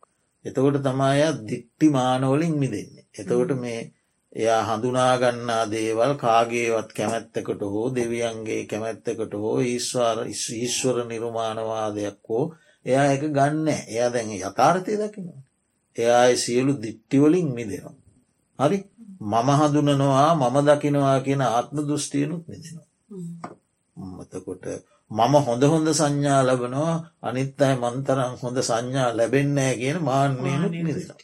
එතකොට 0.45 0.83
තමයි 0.83 1.29
දික්ටි 1.43 1.87
මානෝලින් 1.91 2.55
මිදෙන්නේ. 2.55 3.07
එතකොට 3.15 3.53
මේ 3.57 3.81
එයා 4.33 4.63
හඳුනාගන්නා 4.65 5.65
දේවල් 5.67 6.15
කාගේවත් 6.15 6.91
කැමැත්තකට 6.93 7.63
හෝ 7.65 7.87
දෙවියන්ගේ 7.95 8.63
කැමැත්තකට 8.67 9.33
හෝ 9.35 9.57
ඊස්වාර 9.63 10.19
ඊශ්වර 10.27 10.97
නිර්මාණවාදයක් 11.05 12.19
හෝ 12.29 12.45
එයා 12.87 13.07
එක 13.13 13.23
ගන්න 13.29 13.69
එයා 13.69 14.11
දැන් 14.11 14.31
යථාර්ථය 14.33 14.93
දකිනවා. 14.97 15.43
එයා 15.97 16.37
සියලු 16.37 16.73
දිට්ටිවලින් 16.77 17.49
මිදෙනවා. 17.51 17.97
හරි 18.59 18.79
මම 19.23 19.49
හඳුනනවා 19.53 20.31
මම 20.35 20.57
දකිනවා 20.67 21.19
කියන 21.21 21.43
ආත්ම 21.43 21.77
දෘෂ්ටියනුත් 21.81 22.45
මිදෙනවා. 22.47 22.89
මතකොට 23.97 24.65
මම 25.11 25.35
හොඳ 25.41 25.63
හොඳ 25.65 25.89
සංඥා 25.91 26.41
ලබනවා 26.43 26.97
අනිත් 27.23 27.61
අයි 27.61 27.77
මන්තරම් 27.77 28.33
හොඳ 28.37 28.59
සංඥා 28.61 29.11
ලැබෙන්නෑ 29.13 29.75
කියන 29.77 29.99
මාන්‍යයනුත් 30.01 30.75
මිදෙනවා. 30.79 31.19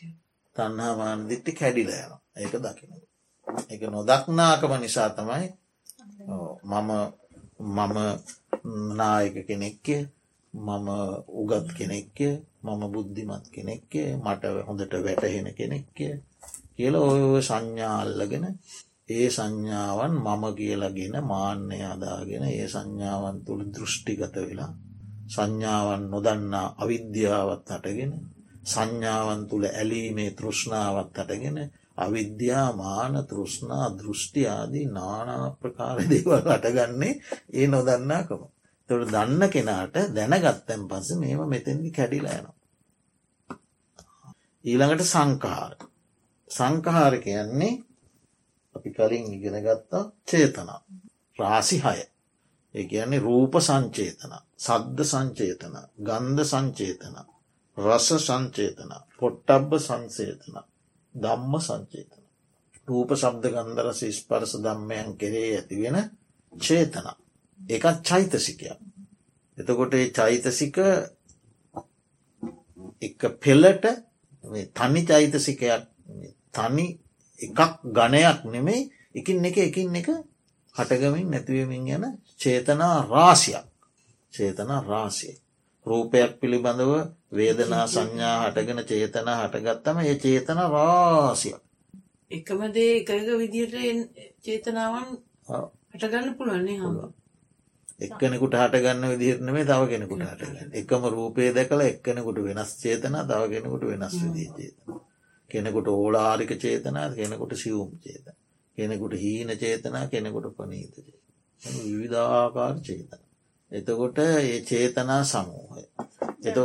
තන්හාමාන 0.56 1.20
දිට්ටි 1.28 1.52
කැඩිලයනවා 1.52 2.20
ඒක 2.34 2.54
දකිනවා. 2.56 3.04
එක 3.70 3.82
නොදක්නාකම 3.86 4.72
නිසා 4.76 5.10
තමයි 5.10 5.46
මම 6.64 6.90
මම 7.68 7.96
නායක 8.96 9.36
කෙනෙක්කේ 9.46 10.02
මම 10.56 10.88
උගත් 11.34 11.68
කෙනෙක්කය 11.72 12.28
මම 12.62 12.82
බුද්ධිමත් 12.88 13.46
කෙනෙක්කය 13.48 14.02
මට 14.16 14.42
හොඳට 14.66 14.94
වැටහෙන 15.04 15.48
කෙනෙක්කය 15.52 16.06
කියල 16.76 16.94
ඔය 16.98 17.42
සංඥා 17.42 17.96
අල්ලගෙන 18.00 18.46
ඒ 19.08 19.28
සංඥාවන් 19.28 20.14
මම 20.16 20.44
කියලගෙන 20.54 21.16
මාන්‍යය 21.24 21.84
අදාගෙන 21.86 22.44
ඒ 22.46 22.66
සංඥාවන් 22.66 23.38
තුළ 23.46 23.62
දෘෂ්ටිගත 23.68 24.36
වෙලා 24.40 24.72
සංඥාවන් 25.28 26.04
නොදන්නා 26.10 26.66
අවිද්‍යාවත් 26.78 27.68
හටගෙන 27.70 28.12
සංඥාවන් 28.64 29.42
තුළ 29.48 29.64
ඇලීමේ 29.70 30.30
තෘෂ්ණාවත් 30.30 31.16
හටගෙන 31.18 31.58
අවිද්‍යා 31.96 32.68
මාන 32.72 33.14
තෘෂ්ණා 33.26 33.86
දෘෂ්ටි 33.92 34.42
ආදී 34.48 34.86
නානා 34.88 35.46
ප්‍රකාර 35.52 35.98
දේවල් 36.10 36.48
අටගන්නේ 36.48 37.20
ඒ 37.52 37.66
නොදන්නාකම. 37.66 38.42
තොට 38.90 39.08
දන්න 39.08 39.50
කෙනාට 39.50 39.96
දැනගත්තැන් 40.12 40.88
පස 40.88 41.08
මේම 41.14 41.40
මෙතැදි 41.48 41.90
කැඩිලෑනවා. 41.90 42.56
ඊළඟට 44.64 45.04
සංකාර. 45.04 45.72
සංකහාර 46.50 47.14
කියන්නේ 47.18 47.72
අපි 48.76 48.90
කලින් 48.92 49.32
ඉගෙන 49.32 49.58
ගත්තා 49.60 50.02
චේතනා. 50.24 50.80
රාසි 51.38 51.78
හය. 51.80 52.00
ඒ 52.74 52.84
කියන්නේ 52.84 53.20
රූප 53.20 53.54
සංචේතන 53.60 54.34
සද්ධ 54.58 55.04
සංචේතන 55.04 55.76
ගන්ධ 56.00 56.44
සංචේතන 56.44 57.16
රස 57.76 58.08
සංචේතන 58.20 58.92
පොට්ටබ්බ 59.18 59.72
සංසේතන 59.80 60.56
දම්ම 61.14 61.54
සංචේතන 61.60 62.22
රූප 62.88 63.10
ශබ්ද 63.14 63.52
ගන්ධර 63.52 63.92
ශිස්පරස 63.94 64.56
දම්මයන් 64.60 65.12
කෙරේ 65.16 65.50
ඇතිවෙන 65.52 65.98
චේතන 66.52 67.06
එකත් 67.68 68.02
චෛතසිකයක් 68.02 68.78
එතකොට 69.58 69.94
චෛතසික 70.12 70.76
එක 73.02 73.20
පෙල්ලට 73.38 73.84
තනි 74.74 75.02
චෛතසිකයක් 75.04 75.82
තනි 76.52 76.86
එකක් 77.40 77.60
ගණයක් 77.90 78.40
නෙමෙයි 78.46 78.90
එකින් 79.14 79.44
එක 79.44 79.58
එකින් 79.60 79.94
එක 79.94 80.08
හටගමින් 80.74 81.30
නැතිවමින් 81.30 81.86
යන 81.88 82.04
චේතනා 82.40 82.96
රාසියක් 83.06 83.74
චේතනා 84.32 84.80
රාසිය. 84.82 85.34
රූපයක් 85.86 86.32
පිළිබඳව 86.40 86.92
වේදනා 87.32 87.86
සංඥා 87.86 88.36
හටගෙන 88.42 88.80
චේතනා 88.84 89.36
හටගත්තම 89.40 89.98
ඒ 90.02 90.16
චේතන 90.16 90.60
රාසියක්. 90.68 91.60
එකමදේ 92.30 92.92
එකක 92.98 93.10
විදිහට 93.40 93.74
චේතනාවන් 94.44 95.10
හටගන්න 95.92 96.34
පුළුවන්නේ 96.38 96.78
හම 96.78 96.96
එක්කෙනෙකුට 98.04 98.54
හටගන්න 98.56 99.10
විදිහරනමේ 99.12 99.64
තව 99.64 99.82
කෙනෙකුට 99.88 100.22
හටගන්න 100.24 100.70
එකම 100.74 101.02
රූපය 101.10 101.48
දැකල 101.52 101.80
එක්කෙනෙකුට 101.82 102.38
වෙනස් 102.42 102.70
චේතන 102.78 103.18
තව 103.24 103.42
කෙනෙකුට 103.50 103.84
වෙනස් 103.84 104.16
විදී 104.22 104.48
චේතන. 104.52 105.02
කෙනෙකුට 105.50 105.88
ඕලාරික 105.88 106.52
චේතනා 106.58 107.08
කෙනෙකුට 107.12 107.54
සියුම් 107.56 107.90
චේත 107.98 108.26
කෙනෙකුට 108.78 109.14
හීන 109.16 109.50
චේතනා 109.56 110.06
කෙනෙකුට 110.08 110.48
පනීත 110.56 110.94
විවිධාකාර 111.62 112.76
චේතන. 112.82 113.22
එතකොට 113.72 114.18
ඒ 114.20 114.60
චේතනා 114.62 115.22
සමූහය. 115.24 115.82
එත 116.42 116.56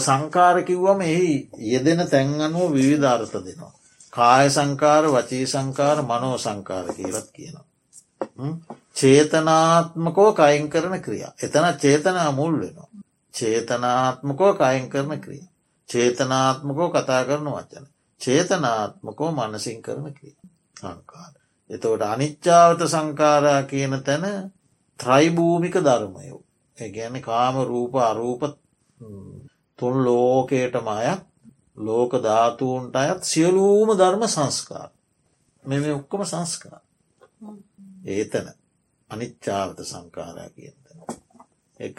සංකාර 0.00 0.56
කිව්වම 0.64 1.00
එහි 1.02 1.32
යෙදෙන 1.66 2.00
තැන් 2.08 2.40
අනුව 2.40 2.68
විවිධ 2.72 3.06
අර්ථ 3.06 3.38
දෙනවා. 3.40 3.81
කාය 4.12 4.46
සංකාර 4.50 5.04
වචී 5.06 5.44
සංකාර 5.46 5.98
මනෝ 6.02 6.36
සංකාර 6.38 6.86
කියලත් 6.94 7.28
කියනවා. 7.32 7.66
චේතනාත්මකෝ 8.94 10.30
කයින් 10.32 10.70
කරන 10.70 11.02
ක්‍රියා. 11.02 11.32
එතන 11.42 11.66
චේතනා 11.80 12.30
මුල් 12.32 12.54
වෙනවා. 12.60 12.88
චේතනාත්මකෝ 13.34 14.52
කයින් 14.54 14.90
කරන 14.90 15.20
ක්‍රිය. 15.20 15.42
චේතනාත්මකෝ 15.88 16.88
කතා 16.90 17.24
කරන 17.24 17.48
වචන. 17.48 17.86
චේතනාත්මකෝ 18.20 19.30
මනසින් 19.32 19.82
කරන 19.82 20.14
ක්‍රිය 20.14 20.34
සංකාර. 20.80 21.32
එතවට 21.70 22.02
අනිච්චාවත 22.04 22.80
සංකාරා 22.86 23.62
කියන 23.62 24.02
තැන 24.02 24.24
ත්‍රයිභූමික 25.00 25.76
ධර්මයෝ. 25.80 26.40
ඒගැන 26.78 27.22
කාම 27.22 27.54
රූප 27.64 27.94
අරූප 28.00 28.42
තුන් 29.78 29.96
ලෝකයටම 30.04 30.88
අයත් 30.90 31.22
ලෝක 31.78 32.12
ධාතුූන්ට 32.20 32.96
අයත් 32.96 33.22
සියලූම 33.24 33.88
ධර්ම 33.92 34.24
සංස්කාර. 34.28 34.90
මෙම 35.64 35.84
ඔක්කොම 35.92 36.24
සංස්කාර. 36.24 36.82
ඒතන 38.06 38.48
අනිච්චාවත 39.10 39.78
සංකාරා 39.82 40.48
කියතන. 40.50 40.98
එක 41.80 41.98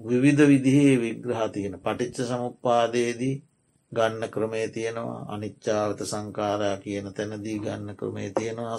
විවිධ 0.00 0.42
විදිහේ 0.44 0.94
විග්‍රහ 0.96 1.42
තියෙන 1.50 1.74
පටිච්ච 1.76 2.18
සමුපාදයේදී 2.24 3.36
ගන්න 3.92 4.30
ක්‍රමේ 4.30 4.68
තියෙනවා 4.68 5.26
අනිච්චාවත 5.28 6.00
සංකාරා 6.02 6.76
කියන 6.76 7.06
තැනදී 7.12 7.58
ගන්න 7.58 7.96
ක්‍රමේ 7.96 8.30
තියෙනවා 8.30 8.78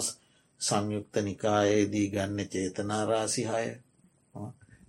සංයුක්ත 0.60 1.14
නිකායේදී 1.18 2.08
ගන්න 2.10 2.48
චේතනාරාසිහය 2.48 3.68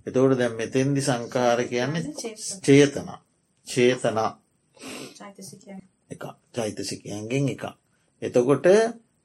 එතවට 0.08 0.38
දැම් 0.38 0.54
මෙතෙන්දි 0.54 1.02
සංකාර 1.02 1.60
කියන්න 1.66 1.96
චේතනා 2.64 3.20
චේතනා. 3.68 4.32
එක 6.10 6.24
චෛතසිකයන්ගෙන් 6.54 7.50
එක 7.50 7.64
එතකොට 8.22 8.66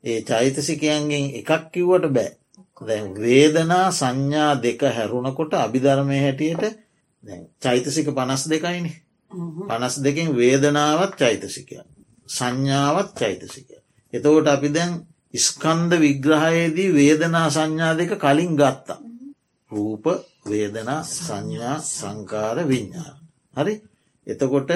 ඒ 0.04 0.20
චෛතසිකයන්ගෙන් 0.22 1.24
එකක් 1.34 1.50
කිව්වට 1.72 2.06
බෑ. 2.10 2.30
දැන් 2.80 3.06
වේදනා 3.16 3.86
සංඥා 3.92 4.52
දෙක 4.58 4.80
හැරුණකොට 4.88 5.52
අභිධර්මය 5.56 6.16
හැටියට 6.18 6.64
චෛතසික 7.58 8.08
පනස් 8.10 8.42
දෙකයිනි 8.46 8.92
පනස් 9.68 9.94
දෙකින් 9.98 10.28
වේදනාවත් 10.34 11.12
චෛතසිකය 11.14 11.76
සංඥාවත් 12.28 13.10
චෛතසිකය 13.14 13.76
එතකොට 14.12 14.48
අපි 14.48 14.68
දැන් 14.70 14.92
ස්කන්ද 15.34 15.92
විග්‍රහයේදී 15.96 16.90
වේදනා 16.92 17.48
සංඥා 17.50 17.94
දෙක 17.94 18.12
කලින් 18.16 18.56
ගත්තා. 18.56 18.98
රූප 19.70 20.04
වේදනා 20.44 21.02
සංඥා 21.06 21.76
සංකාර 21.80 22.58
විඤ්ඥා 22.66 23.12
හරි 23.54 23.74
එතකොට 24.26 24.70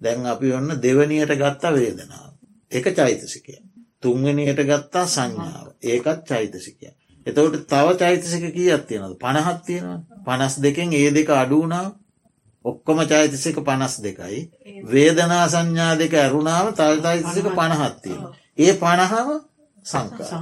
දැන් 0.00 0.26
අපි 0.26 0.52
ඔන්න 0.52 0.70
දෙවනියට 0.78 1.32
ගත්තා 1.34 1.72
වේදනාව. 1.72 2.32
එක 2.72 2.86
චෛතසිකය. 2.92 3.54
තුන්වනියට 4.00 4.60
ගත්තා 4.62 5.06
සංඥාව. 5.06 5.66
ඒකත් 5.84 6.20
චෛතසිකය. 6.24 6.88
එතවට 7.26 7.66
තව 7.66 7.86
චෛතසික 7.96 8.44
කියත් 8.50 8.82
තියෙනද 8.84 9.16
පණහත් 9.16 9.60
තියෙනවා 9.66 10.00
පනස් 10.26 10.54
දෙකෙන් 10.58 10.92
ඒ 10.92 11.10
දෙක 11.10 11.30
අඩුනාව 11.32 11.88
ඔක්කොම 12.64 12.98
චෛතසික 13.04 13.56
පනස් 13.60 13.94
දෙකයි. 14.00 14.40
වේදනා 14.84 15.44
සංඥා 15.48 15.92
දෙක 15.96 16.12
ඇරුණාව 16.14 16.66
තල් 16.74 16.96
චෛතසික 17.00 17.46
පණහත්තියෙන 17.52 18.22
ඒ 18.58 18.72
පණහාව 18.74 19.28
සංකා 19.84 20.40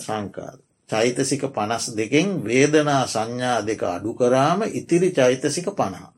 සංකාර 0.00 0.58
චෛතසික 0.90 1.42
පනස් 1.48 1.84
දෙකෙන් 1.96 2.28
වේදනා 2.44 3.02
සංඥා 3.06 3.58
දෙක 3.62 3.82
අඩු 3.84 4.14
කරාම 4.14 4.60
ඉතිරි 4.70 5.10
චෛතසික 5.12 5.66
පණහා. 5.72 6.12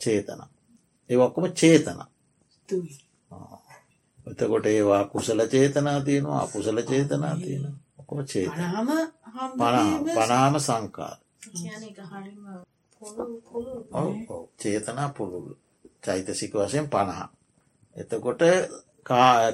චේතන. 0.00 0.40
ඒ 1.10 1.16
ඔක්කොම 1.18 1.44
චේතන. 1.52 1.98
එතකොට 4.26 4.66
ඒවා 4.66 5.04
කුසල 5.06 5.40
චේතනා 5.46 6.00
තියෙනවා 6.00 6.42
අකුසල 6.42 6.78
චේතනා 6.82 7.36
තියෙන 7.36 7.66
ඔකොම 7.98 8.18
චේතනම 8.24 8.90
පනාම 10.16 10.54
සංකාර. 10.60 11.16
චේතනා 14.58 15.08
පුළුල් 15.08 15.54
චෛතසික 16.00 16.52
වශයෙන් 16.56 16.88
පණහා. 16.88 17.28
එතකොට 17.96 18.42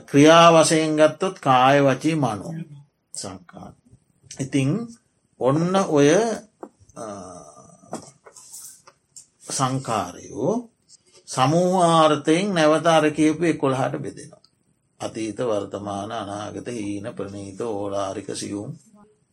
ක්‍රියා 0.07 0.49
වසයෙන් 0.55 0.97
ගත්තොත් 0.97 1.37
කාය 1.39 1.79
වචී 1.83 2.17
මනෝ. 2.17 2.55
සංකාර. 3.15 3.73
ඉතිං 4.31 4.71
ඔන්න 5.41 5.77
ඔය 5.89 6.11
සංකාරයෝ 9.49 10.55
සමූආර්ථයෙන් 11.29 12.55
නැවතාර 12.55 13.05
කියපු 13.11 13.45
එකොළහට 13.45 13.95
බෙදෙනවා. 13.99 14.43
අතීත 15.01 15.39
වර්තමාන 15.41 16.13
අනාගත 16.13 16.69
හීන 16.69 17.07
ප්‍රනීත 17.17 17.61
ඕලාරික 17.63 18.29
සියුම් 18.35 18.71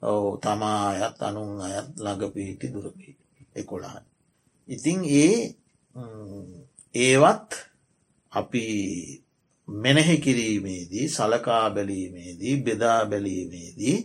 ඕ 0.04 0.38
තමා 0.38 0.82
අයත් 0.90 1.22
අනුන් 1.22 1.62
අයත් 1.62 1.88
ළඟපීටි 1.98 2.74
දුරපීට 2.74 3.20
එකොළහන්. 3.56 4.04
ඉතිං 4.70 5.00
ඒ 5.16 5.56
ඒවත් 6.96 7.52
අපි 8.32 8.66
මෙනෙහි 9.68 10.18
කිරීමේදී 10.18 11.10
සලකා 11.10 11.70
බැලීමේදී 11.70 12.56
බෙදා 12.58 13.06
බැලීමේදී 13.06 13.98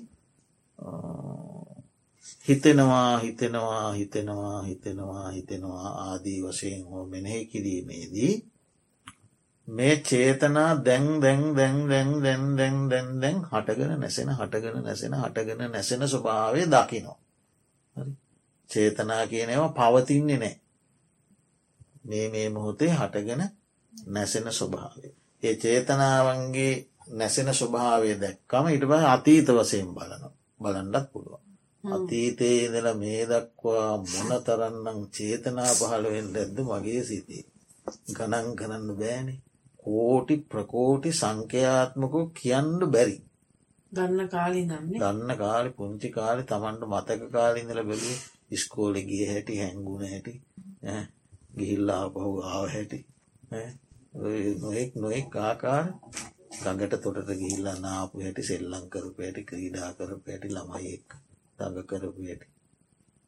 හිතෙනවා 2.48 3.18
හිතෙනවා 3.18 3.92
හිතෙනවා 3.92 4.62
හිතෙනවා 4.62 5.30
හිතෙනවා 5.30 5.88
ආදී 6.02 6.42
වශයෙන් 6.42 6.84
හෝ 6.84 7.06
මෙනෙහි 7.06 7.46
කිරීමේදී 7.46 8.34
මේ 9.68 9.96
චේතනා 10.00 10.84
දැන් 10.84 11.22
දැන් 11.22 11.42
දැන් 11.56 11.76
දැන් 11.88 12.22
දැන් 12.22 12.56
දැන් 12.56 12.90
දැන් 12.90 13.20
දැන් 13.20 13.38
හටගෙන 13.42 14.00
නැසෙන 14.00 14.30
හටගෙන 14.30 14.82
නැසෙන 14.82 15.14
හටගෙන 15.14 15.72
නැසෙන 15.72 16.08
ස්වභාවය 16.08 16.62
දකිනෝ. 16.66 17.18
චේතනා 18.70 19.26
කියනව 19.26 19.62
පවතින්නේ 19.70 20.38
නෑ. 20.38 20.54
මේ 22.04 22.26
මේ 22.30 22.48
මොහොතේ 22.50 22.90
හටගෙන 22.90 23.42
නැසෙන 23.92 24.52
ස්වභාවය. 24.52 25.08
ඒ 25.42 25.54
චේතනාවන්ගේ 25.56 26.74
නැසෙන 27.10 27.54
ස්වභාවය 27.54 28.10
දැක්කම 28.16 28.66
ඉට 28.68 28.84
බ 28.84 28.92
අතීත 29.06 29.48
වසයෙන් 29.50 29.94
බලන 29.94 30.39
බලන්ඩත් 30.60 31.06
පුළුවන්. 31.12 31.42
අතීතයේ 31.84 32.58
ඉදල 32.64 32.88
මේ 32.96 33.22
දක්වා 33.26 33.90
මොන 34.04 34.30
තරන්නම් 34.42 35.00
චේතනා 35.10 35.70
පහළුවෙන් 35.74 36.28
ඇද්ද 36.34 36.58
මගේ 36.66 37.02
සිතේ. 37.04 37.44
ගණන් 38.08 38.48
කරන්න 38.56 38.88
බෑනේ 38.94 39.38
කෝටි 39.80 40.34
ප්‍රකෝටි 40.46 41.10
සංඛ්‍යාත්මකෝ 41.14 42.24
කියන්න 42.34 42.80
බැරි. 42.88 43.16
ගන්න 43.92 44.28
කාලි 44.28 44.60
දන්න 44.64 44.92
ගන්න 44.94 45.30
කාලි 45.36 45.70
පුංචි 45.72 46.08
කාලි 46.10 46.42
තමන්ට 46.44 46.82
මතක 46.86 47.22
කාලින්දල 47.30 47.80
බැලි 47.84 48.12
ඉස්කෝලි 48.50 49.00
ගිය 49.04 49.24
හැටි 49.26 49.54
හැංගුණ 49.58 50.04
හැටි 50.04 50.34
ගිහිල්ලා 51.56 52.04
පහු 52.12 52.30
ආව 52.44 52.66
හැටි 52.74 52.98
නොෙක් 54.62 54.90
නොෙක් 54.96 55.34
ආකාර 55.40 55.86
ගඟට 56.50 56.94
තොටට 56.98 57.30
ගිල්ලා 57.38 57.76
නාපු 57.78 58.20
හැටි 58.20 58.42
සෙල්ලං 58.42 58.86
කරපු 58.88 59.20
ඇටි 59.20 59.42
ක්‍රීඩා 59.44 59.90
කරපු 59.94 60.26
ඇටි 60.28 60.48
ළමයිෙක් 60.50 61.08
තඟ 61.58 61.86
කරපු 61.86 62.20
ඇටි 62.24 62.46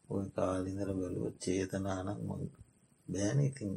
ඔය 0.09 0.25
කාලිඳර 0.33 0.91
බැලුව 0.93 1.27
චේතනානක් 1.39 2.21
මො 2.23 2.35
බෑන. 3.07 3.39
ඉතින් 3.43 3.71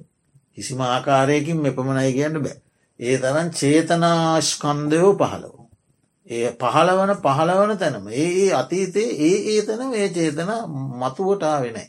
කිසිම 0.54 0.82
ආකාරයකින් 0.84 1.60
මෙපමණයි 1.60 2.12
කියන්න 2.14 2.38
බෑ. 2.40 2.58
ඒ 3.00 3.16
තරන් 3.18 3.50
චේතනාශ්කන්දයෝ 3.54 5.12
පහළව 5.16 5.56
ඒ 6.30 6.52
පහළවන 6.56 7.12
පහළවන 7.18 7.78
තැනම 7.78 8.08
ඒ 8.14 8.30
ඒ 8.38 8.52
අතීතයේ 8.54 9.10
ඒ 9.22 9.38
ඒ 9.50 9.62
තැන 9.64 9.94
ඒ 9.96 10.08
චේතන 10.12 10.52
මතුවටාවෙනයි 11.00 11.86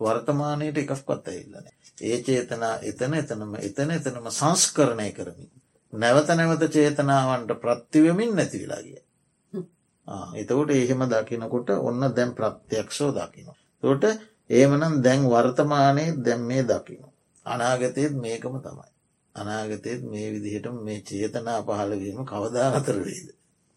වර්තමානයට 0.00 0.78
එකක්වත් 0.78 1.26
ඇල්ලන 1.28 1.66
ඒ 2.02 2.18
චේතනා 2.22 2.74
එතන 2.84 3.14
එතනම 3.14 3.56
එතන 3.60 3.90
එතනම 3.92 4.30
සංස්කරණය 4.32 5.08
කරමින් 5.12 5.50
නැවත 5.92 6.28
නැවත 6.30 6.62
චේතනාවන්ට 6.68 7.52
ප්‍රත්තිවමින් 7.56 8.34
නැතිවිලා 8.34 8.82
ගිය 8.82 9.00
එතකොට 10.34 10.70
එහෙම 10.72 11.02
දකිනකොට 11.04 11.70
ඔන්න 11.80 12.00
දැම් 12.10 12.30
ප්‍රත්‍යයක්ෂෝ 12.32 13.10
දකින. 13.12 13.48
තොට 13.82 14.04
ඒමනම් 14.50 14.94
දැන් 15.00 15.20
වර්තමානයේ 15.24 16.16
දැම් 16.18 16.40
මේ 16.42 16.62
දකින. 16.64 17.02
අනාගතයත් 17.46 18.14
මේකම 18.14 18.54
තමයි. 18.58 18.90
අනාගතයත් 19.34 20.02
මේ 20.04 20.28
විදිහට 20.32 20.66
මේ 20.78 21.00
චේතනා 21.00 21.60
පහළවීම 21.62 22.24
කවදා 22.24 22.68
අතරවේද. 22.72 23.28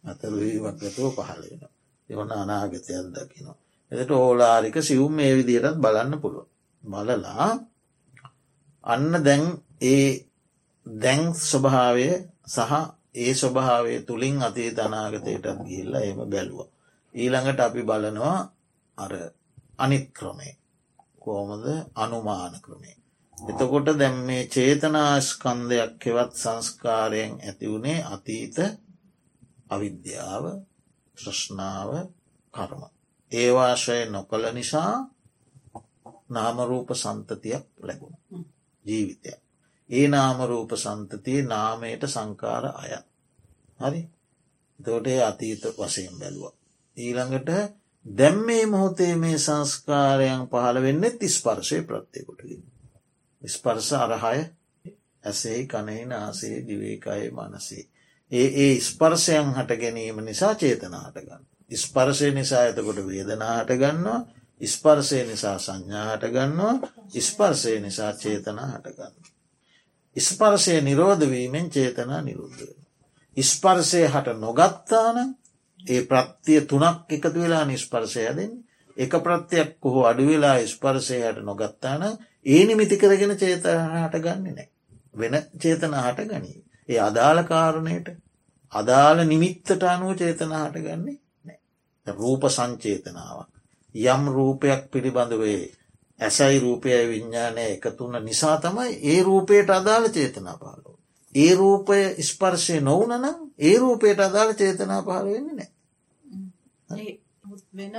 අතරවීමක්ගතව 0.03 1.05
පහළ 1.09 1.43
වෙන. 1.51 1.63
එවන 2.09 2.31
අනාගතයක් 2.33 2.87
දකිනවා. 3.11 3.57
එකට 3.91 4.11
ඕලාරික 4.13 4.77
සිවුම් 4.81 5.13
මේ 5.13 5.33
විදිහටත් 5.35 5.77
බලන්න 5.77 6.21
පුළුව. 6.21 6.47
බලලා 6.83 7.49
අන්න 8.83 9.11
දැන් 9.23 9.43
ඒ 9.83 10.07
දැන් 10.85 11.33
ස්වභාවය 11.41 12.07
සහ 12.47 12.73
ඒ 13.15 13.33
ස්වභාවය 13.33 13.93
තුළින් 14.01 14.37
අතේ 14.41 14.71
තනාගතයටත් 14.71 15.59
ගිල්ල 15.65 15.93
එම 16.01 16.19
බැලුව. 16.23 16.59
ඊළඟට 17.15 17.59
අපි 17.59 17.81
බලනවා 17.81 18.39
අර 18.97 19.13
අනිත් 19.77 20.07
ක්‍රමේ 20.11 20.53
කෝමද 21.19 21.65
අනුමාන 21.95 22.53
ක්‍රමේ. 22.61 22.97
එතකොට 23.37 23.87
දැම් 23.93 24.17
මේ 24.19 24.43
චේතනාස්කන්දයක් 24.47 26.01
හෙවත් 26.05 26.33
සංස්කාරයෙන් 26.33 27.33
ඇතිවුණේ 27.41 27.99
අතීත 28.05 28.57
අවිද්‍යාව 29.69 30.43
ත්‍රශ්නාව 31.17 31.89
කර්ම. 32.53 32.81
ඒවාශය 33.31 33.99
නොකළ 34.05 34.45
නිසා 34.53 34.93
නාමරූප 36.29 36.89
සන්තතියක් 36.93 37.65
ලැබුණ 37.79 38.15
ජීවිතයක්. 38.85 39.42
ඒ 39.93 40.07
නාමරූප 40.07 40.71
සන්තතිය 40.75 41.41
නාමයට 41.43 42.03
සංකාර 42.07 42.65
අය. 42.73 42.91
හරි 43.79 44.01
තෝටේ 44.79 45.19
අතීත 45.21 45.63
වසයෙන් 45.75 46.15
බැලුව. 46.19 46.53
ඊළඟට 46.97 47.49
දැම් 48.05 48.37
මේ 48.41 48.65
මොහොතේ 48.65 49.15
මේ 49.15 49.37
සංස්කාරයන් 49.37 50.43
පහළ 50.47 50.81
වෙන්න 50.81 51.03
තිස්පර්ශය 51.13 51.77
ප්‍රත්්‍යයකොටගින්. 51.83 52.63
ස්පර්ස 53.41 53.93
අරහය 53.95 54.43
ඇසෙහි 55.23 55.67
කනෙහි 55.67 56.05
නාසේ 56.05 56.67
දිවේකායේ 56.67 57.31
මනසේ. 57.31 57.83
ඒ 58.31 58.47
ඒ 58.57 58.79
ස්පර්ශයන් 58.81 59.49
හට 59.53 59.71
ගැනීම 59.77 60.17
නිසා 60.19 60.55
චේතනාට 60.55 61.17
ගන්න. 61.17 61.43
ස්පර්ශය 61.71 62.31
නිසා 62.31 62.61
ඇතකොට 62.61 62.99
වේදනාහට 63.07 63.71
ගන්නවා 63.75 64.21
ස්පර්ශය 64.61 65.23
නිසා 65.23 65.57
සංඥාහට 65.59 66.25
ගන්නවා 66.29 66.75
ස්පර්ශය 67.19 67.79
නිසා 67.79 68.11
චේතනා 68.13 68.67
හටගන්න. 68.67 69.32
ස්පර්ශය 70.15 70.81
නිරෝධවීමෙන් 70.81 71.69
චේතනා 71.69 72.21
නිරුද්ධ. 72.21 72.63
ස්පර්ශය 73.37 74.03
හට 74.07 74.37
නොගත්තාන 74.37 75.17
ඒ 75.79 76.01
ප්‍රත්තිය 76.03 76.61
තුනක් 76.63 77.09
එකතු 77.09 77.37
වෙලා 77.37 77.65
නිස්පර්ශයදෙන් 77.65 78.51
එක 78.97 79.13
ප්‍රත්තියක් 79.19 79.69
කොහෝ 79.79 80.05
අඩුවෙලා 80.05 80.57
ස්පර්ශය 80.67 81.17
හට 81.21 81.43
නොගත්තාන 81.43 82.03
ඒ 82.45 82.61
නිමිති 82.65 82.97
කරගෙන 82.97 83.33
චේතනහට 83.35 84.19
ගන්න 84.19 84.45
නෑ. 84.49 84.67
වෙන 85.15 85.35
චේතනාහට 85.59 86.19
ගනී. 86.25 86.59
ඒ 86.89 86.99
අදාළ 86.99 87.43
කාරණයට 87.43 88.07
අදාළ 88.73 89.19
නිමිත්තට 89.25 89.83
අනුව 89.85 90.17
චේතනාහට 90.17 90.77
ගන්නේ 90.79 91.17
රූප 92.07 92.43
සංචේතනාවක්. 92.47 93.49
යම් 93.95 94.23
රූපයක් 94.27 94.81
පිළිබඳවේ 94.91 95.71
ඇසයි 96.19 96.59
රූපයයි 96.59 97.07
විඤ්ඥානය 97.07 97.63
එකතුන්න 97.67 98.25
නිසා 98.25 98.57
තමයි 98.57 98.91
ඒ 99.03 99.23
රූපයට 99.23 99.69
අදාළ 99.71 100.09
චේතනා 100.09 100.57
පාලෝ. 100.57 100.97
ඒ 101.35 101.55
රූපය 101.55 101.99
ස්පර්ශය 102.23 102.79
නොවනනම් 102.81 103.37
ඒ 103.59 103.77
රූපයට 103.77 104.19
අදාළ 104.19 104.53
චේතනා 104.53 105.01
පහල 105.01 105.27
වෙන්නේ 105.27 105.67
නෑ. 106.89 107.13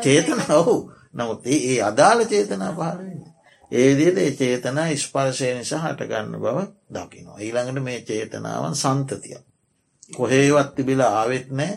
චේතන 0.00 0.42
ඔහු 0.53 0.77
නමුත් 1.14 1.46
ඒ 1.46 1.83
අදාළ 1.83 2.24
චේතනා 2.24 2.72
පහලවෙන්න. 2.72 3.22
ඒදිට 3.72 4.18
ඒ 4.18 4.31
චේතනා 4.33 4.88
ස්පර්ශය 4.96 5.55
නිසා 5.55 5.83
හටගන්න 5.83 6.38
බව 6.38 6.59
දකිනවා. 6.90 7.38
ඊළඟට 7.38 7.83
මේ 7.83 8.00
චේතනාවන් 8.03 8.77
සන්තතිය. 8.77 9.37
කොහේවත් 10.11 10.74
තිබිලා 10.74 11.12
ආවෙත් 11.14 11.48
නෑ 11.53 11.74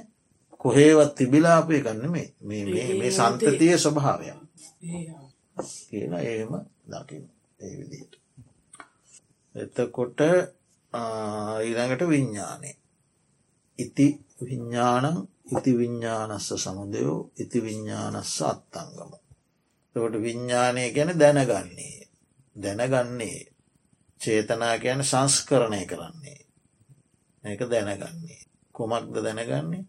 කොහේවත් 0.58 1.16
තිබිලාපය 1.16 1.82
ගන්න 1.82 2.12
මේ 2.12 2.28
මේ 2.42 3.12
සන්තතිය 3.12 3.78
ස්වභාවය 3.78 4.28
කියලා 5.90 6.22
ඒම 6.24 6.54
දකින 6.88 7.26
ඒ 7.60 7.74
විදිට. 7.80 8.14
එතකොට 9.56 10.20
ඊළඟට 11.60 12.04
විඤ්ඥානය. 12.08 12.72
ඉති 13.80 14.08
විඤ්ඥානං 14.42 15.06
ඉති 15.52 15.72
විඤ්ඥානස්ස 15.78 16.50
සමුදයෝ 16.56 17.32
ඉති 17.38 17.64
විඤ්ඥානස්ස 17.64 18.42
අත්තංගම. 18.44 19.12
තකොට 19.96 20.16
විඤ්ඥානය 20.18 20.84
ගැන 20.92 21.12
දැනගන්නේ. 21.20 21.98
දැනගන්නේ 22.56 23.40
චේතනා 24.22 24.76
ගැන 24.78 25.04
සංස්කරණය 25.04 25.86
කරන්නේ. 25.86 26.42
ඒක 27.44 27.62
දැනගන්නේ. 27.66 28.42
කොමක්ද 28.76 29.16
දැනගන්නේ 29.18 29.86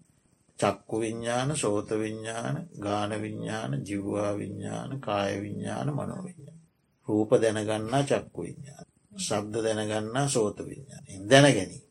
චක්කු 0.58 0.94
විඤ්ඥාන 0.98 1.56
සෝත 1.56 1.90
විඤ්ඥාන 1.92 2.56
ගාන 2.78 3.10
විඤ්ඥාන 3.16 3.72
ජිව්වා 3.82 4.32
විඤ්ඥාන 4.34 4.90
කාය 5.00 5.34
විඤ්ඥාන 5.42 5.88
මනෝවිඤ්ඥාන. 5.90 6.60
රූප 7.08 7.30
දැනගන්නා 7.36 8.02
චක්කු 8.04 8.40
විඤ්ඥාන. 8.42 8.86
ශබ්ද 9.18 9.54
දැනගන්නා 9.66 10.26
සෝත 10.28 10.58
විඤ්ඥාන 10.60 11.04
දැනගැනී 11.30 11.82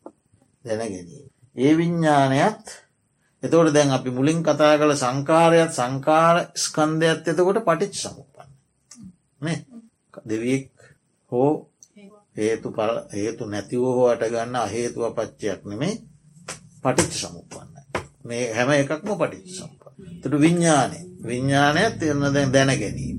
දැනගැනී. 0.64 1.24
ඒ 1.56 1.72
විඤ්ඥානයත් 1.76 2.66
එතවට 3.42 3.74
දැන් 3.74 3.90
අපි 3.90 4.10
මුලින් 4.10 4.40
කතා 4.42 4.74
කළ 4.78 4.94
සංකාරයත් 4.96 5.72
සංකාර 5.72 6.36
ස්කන්ධයත් 6.56 7.28
එතකොට 7.28 7.60
පටිච් 7.62 7.94
සමුපන්න 7.94 8.50
දෙවියෙක් 10.24 10.70
හෝ 11.32 11.52
හේතු 12.36 12.68
පල 12.70 12.94
හේතු 13.12 13.42
නැතිව 13.46 13.82
හෝ 13.88 14.06
අට 14.08 14.24
ගන්න 14.26 14.56
අහේතුව 14.58 15.04
පච්චයක් 15.14 15.60
නෙමේ 15.64 15.94
පටිච්ච 16.82 17.14
සමුපන්න 17.14 17.77
මේ 18.28 18.44
හැම 18.52 18.70
එකක්ම 18.72 19.10
පටිච 19.12 19.46
සම්ප 19.50 19.82
තුට 20.22 20.36
විඤ්ඥානය 20.36 20.98
විඤ්ඥානයක් 21.22 21.94
තිරන 21.98 22.24
දැන් 22.28 22.52
දැනගැනීම. 22.52 23.18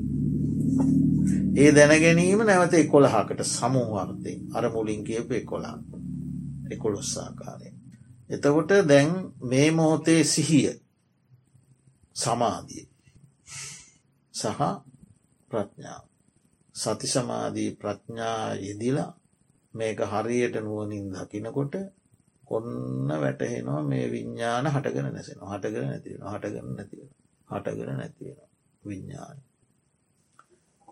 ඒ 1.56 1.72
දැනගැනීම 1.72 2.42
නැවත 2.44 2.74
එකොළහකට 2.76 3.42
සමූවර්තය 3.48 4.34
අර 4.54 4.66
මුලින් 4.70 5.04
කියපු 5.04 5.34
එකොලා 5.34 5.78
එකොළොස්සාකාරය 6.72 7.70
එතකොට 8.30 8.72
දැන් 8.88 9.10
මේ 9.44 9.70
මොහොතේ 9.72 10.22
සිහිය 10.26 10.70
සමාධිය 12.16 12.86
සහ 14.34 14.62
ප්‍රඥාව 15.52 16.06
සති 16.76 17.08
සමාධී 17.08 17.72
ප්‍රඥා 17.76 18.44
යෙදිලා 18.58 19.12
මේක 19.74 20.00
හරියට 20.04 20.56
නුවනින් 20.58 21.06
දකිනකොට 21.14 21.74
ඔන්න 22.50 23.10
වැටහෙනවා 23.16 23.82
මේ 23.84 24.06
විඤ්ඥාන 24.08 24.66
හටගෙන 24.68 25.08
නැසෙන 25.10 25.44
හටගෙන 25.46 25.86
නැතිවෙන 25.86 26.28
හටගන්න 26.30 26.76
නැතිව 26.76 27.02
හටගෙන 27.50 27.98
නැතිවෙන 27.98 28.50
විඤ්ඥාන. 28.84 29.38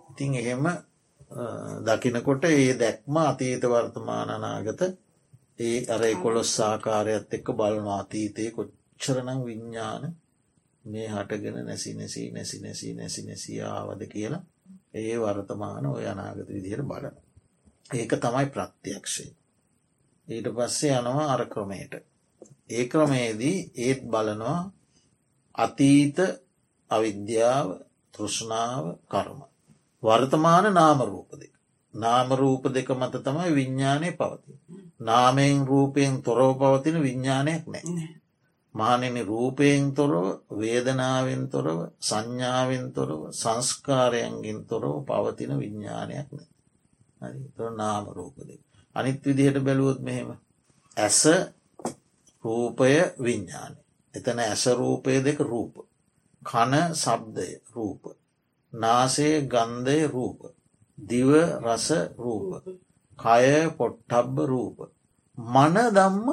ඉතින් 0.10 0.36
එහෙම 0.36 0.66
දකිනකොට 1.84 2.44
ඒ 2.46 2.74
දැක්ම 2.76 3.16
අතීත 3.20 3.64
වර්තමාන 3.66 4.30
අනාගත 4.32 4.82
ඒ 5.60 5.78
අර 5.88 6.04
කොළොස් 6.18 6.50
සාකාරයත් 6.56 7.34
එක්ක 7.34 7.48
බලන 7.54 7.88
අතීතය 7.94 8.52
කොච්චරනං 8.52 9.46
විඤ්ඥාන 9.46 10.04
මේ 10.86 11.08
හටගෙන 11.10 11.58
නැසි 11.66 11.94
නැසී 11.94 12.28
නැසි 12.32 12.58
නැසී 12.60 12.94
නැසි 12.94 13.22
නැසියාවද 13.24 14.02
කියලා 14.08 14.44
ඒ 14.96 15.16
වර්තමාන 15.18 15.86
ඔය 15.88 16.06
අනාගත 16.08 16.48
විදිහයට 16.48 16.86
බලන. 16.86 17.16
ඒක 17.92 18.12
තමයි 18.18 18.46
ප්‍රත්‍යයක්ෂය. 18.48 19.26
ඊට 20.28 20.48
පස්සේ 20.56 20.98
යනවා 21.00 21.28
අර 21.34 21.44
ක්‍රමයට. 21.46 21.94
ඒ 22.70 22.86
ක්‍රමේදී 22.86 23.58
ඒත් 23.78 24.02
බලනවා 24.04 24.60
අතීත 25.56 26.18
අවිද්‍යාව 26.92 27.68
තෘෂ්ණාව 28.14 28.86
කර්ම. 29.08 29.40
වර්තමාන 30.04 30.66
නාමරූප 30.74 31.32
දෙක. 31.34 31.54
නාමරූප 31.94 32.64
දෙක 32.68 32.90
මත 32.92 33.16
තමයි 33.24 33.50
විඤ්ඥානය 33.52 34.10
පවති. 34.12 34.52
නාමයෙන් 35.00 35.66
රූපයෙන් 35.66 36.16
තොරව 36.22 36.52
පවතින 36.58 36.98
විඤ්ඥානයක් 37.02 37.64
නෑ. 37.66 38.10
මානෙන 38.76 39.18
රූපයෙන් 39.26 39.86
තොරව 39.94 40.26
වේදනාවෙන් 40.52 41.44
තොරව 41.50 41.80
සංඥාවෙන් 42.00 42.86
තොරව 42.94 43.22
සංස්කාරයන්ගින් 43.34 44.60
තොරව 44.66 44.94
පවතින 45.06 45.52
විඤ්ඥානයක් 45.60 46.28
නෑ. 46.32 46.50
හරි 47.22 47.70
නාම 47.76 48.06
රූපද. 48.10 48.50
අනිත් 48.98 49.18
විදිහට 49.26 49.58
බැලුවොත් 49.66 50.00
මෙහෙම. 50.00 50.30
ඇස 50.98 51.22
රූපය 52.44 52.94
විඤ්ඥානය. 53.24 53.78
එතන 54.14 54.40
ඇස 54.42 54.64
රූපය 54.74 55.14
දෙක 55.22 55.40
රූප. 55.42 55.74
කන 56.42 56.74
සබ්දය 56.96 57.50
රූප. 57.74 58.02
නාසේ 58.74 59.36
ගන්ධය 59.44 60.00
රූප. 60.08 60.40
දිව 60.98 61.30
රස 61.66 61.88
රූප. 62.18 62.48
කය 63.18 63.46
පොට්ටබ්බ 63.78 64.36
රූප. 64.46 64.78
මන 65.38 65.76
දම්ම 65.90 66.28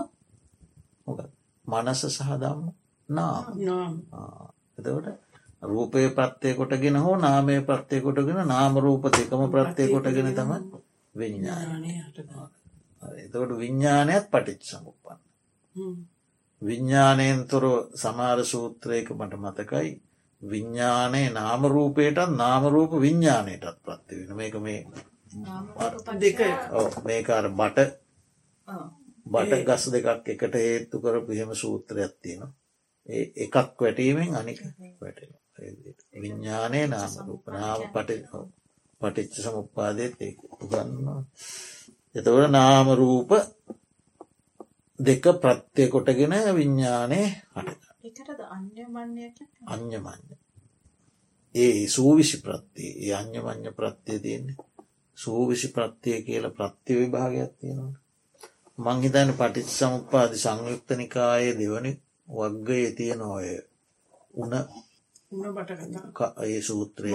මනස 1.64 2.00
සහ 2.09 2.31
දම්ම 2.42 2.66
නාම 3.09 3.44
එතවට 4.79 5.09
රූපය 5.62 6.09
ප්‍රත්්‍යය 6.11 6.53
කොටගෙන 6.55 6.96
හෝ 6.96 7.16
නාමය 7.16 7.57
ප්‍රත්්‍යය 7.62 8.00
කොටගෙන 8.00 8.40
නාම 8.46 8.72
රූප 8.79 9.05
දෙකම 9.11 9.42
ප්‍රත්්‍යය 9.50 9.88
කොටගෙන 9.88 10.29
තම 10.35 10.53
විඤ්ඥානය 11.14 11.92
එතකොට 13.16 13.53
විඤ්ඥානයක් 13.59 14.24
පටිච් 14.29 14.61
සමුපන්න 14.64 15.20
විඤ්ඥානයෙන් 16.62 17.40
තොර 17.46 17.64
සමාර 17.94 18.38
සූත්‍රයක 18.44 19.09
මට 19.12 19.35
මතකයි 19.38 19.90
විඤ්ඥානයේ 20.42 21.29
නාමරූපයටත් 21.31 22.31
නාමරූප 22.35 22.92
විඤ්ඥානයටත් 22.98 23.79
ප්‍රත්ති 23.81 24.20
වෙන 24.20 24.37
මේක 24.37 24.57
මේ 24.61 24.81
මේකාර 27.05 27.46
බට 27.53 27.88
බට 29.27 29.62
ගස් 29.62 29.85
දෙකක් 29.92 30.29
එකට 30.29 30.55
හේත්තු 30.57 30.96
කරපු 31.00 31.31
එහෙම 31.33 31.55
සූත්‍රයක් 31.55 32.14
තියෙන 32.18 32.50
ඒ 33.09 33.24
එකක් 33.38 33.57
වැටීමෙන් 33.79 34.35
අනික 34.35 34.61
වැට 35.00 35.18
විඤ්ඥානය 36.16 36.81
නාමරූප 36.88 37.44
නාම 37.50 37.81
පට 37.90 38.11
පටිච්ච 39.00 39.37
සමුපාදයත් 39.38 40.20
උගන්නවා 40.55 41.20
එතවට 42.14 42.50
නාමරූප 42.50 43.31
දෙක 44.98 45.24
ප්‍රත්්‍යය 45.37 45.88
කොටගෙන 45.88 46.35
විඤ්ඥානය 46.53 47.20
හට 47.53 48.40
අන්‍යමන්්‍ය 49.68 50.35
ඒ 51.55 51.88
සූවිසි 51.88 52.37
ප්‍රත්තිය 52.38 52.92
ඒ 53.00 53.14
අන්‍යමං්්‍ය 53.14 53.70
ප්‍රත්තිය 53.72 54.18
තියෙන්නේ. 54.20 54.57
සූවිසි 55.18 55.68
ප්‍රත්තිය 55.68 56.22
කියල 56.22 56.46
ප්‍රත්ති 56.50 56.92
විභාගයක් 56.94 57.53
තියෙනවා 57.55 57.94
මංහිතන 58.79 59.31
පටිච් 59.33 59.68
සමුපාදි 59.70 60.38
සංයුක්තනිකායේ 60.38 61.55
දෙවනි 61.55 61.92
වග්ගය 62.29 62.81
තියෙන 62.92 63.22
ඔය 63.24 63.48
උන 64.35 64.53
ඒ 66.42 66.61
සූත්‍රය 66.61 67.11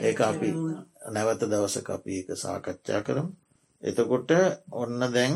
ඒ 0.00 0.14
අපි 0.22 0.48
නැවත 1.08 1.42
දවස 1.42 1.76
අපි 1.88 2.18
එක 2.20 2.28
සාකච්ඡා 2.36 3.02
කරම් 3.02 3.28
එතකොට 3.82 4.30
ඔන්න 4.72 5.00
දැන් 5.10 5.34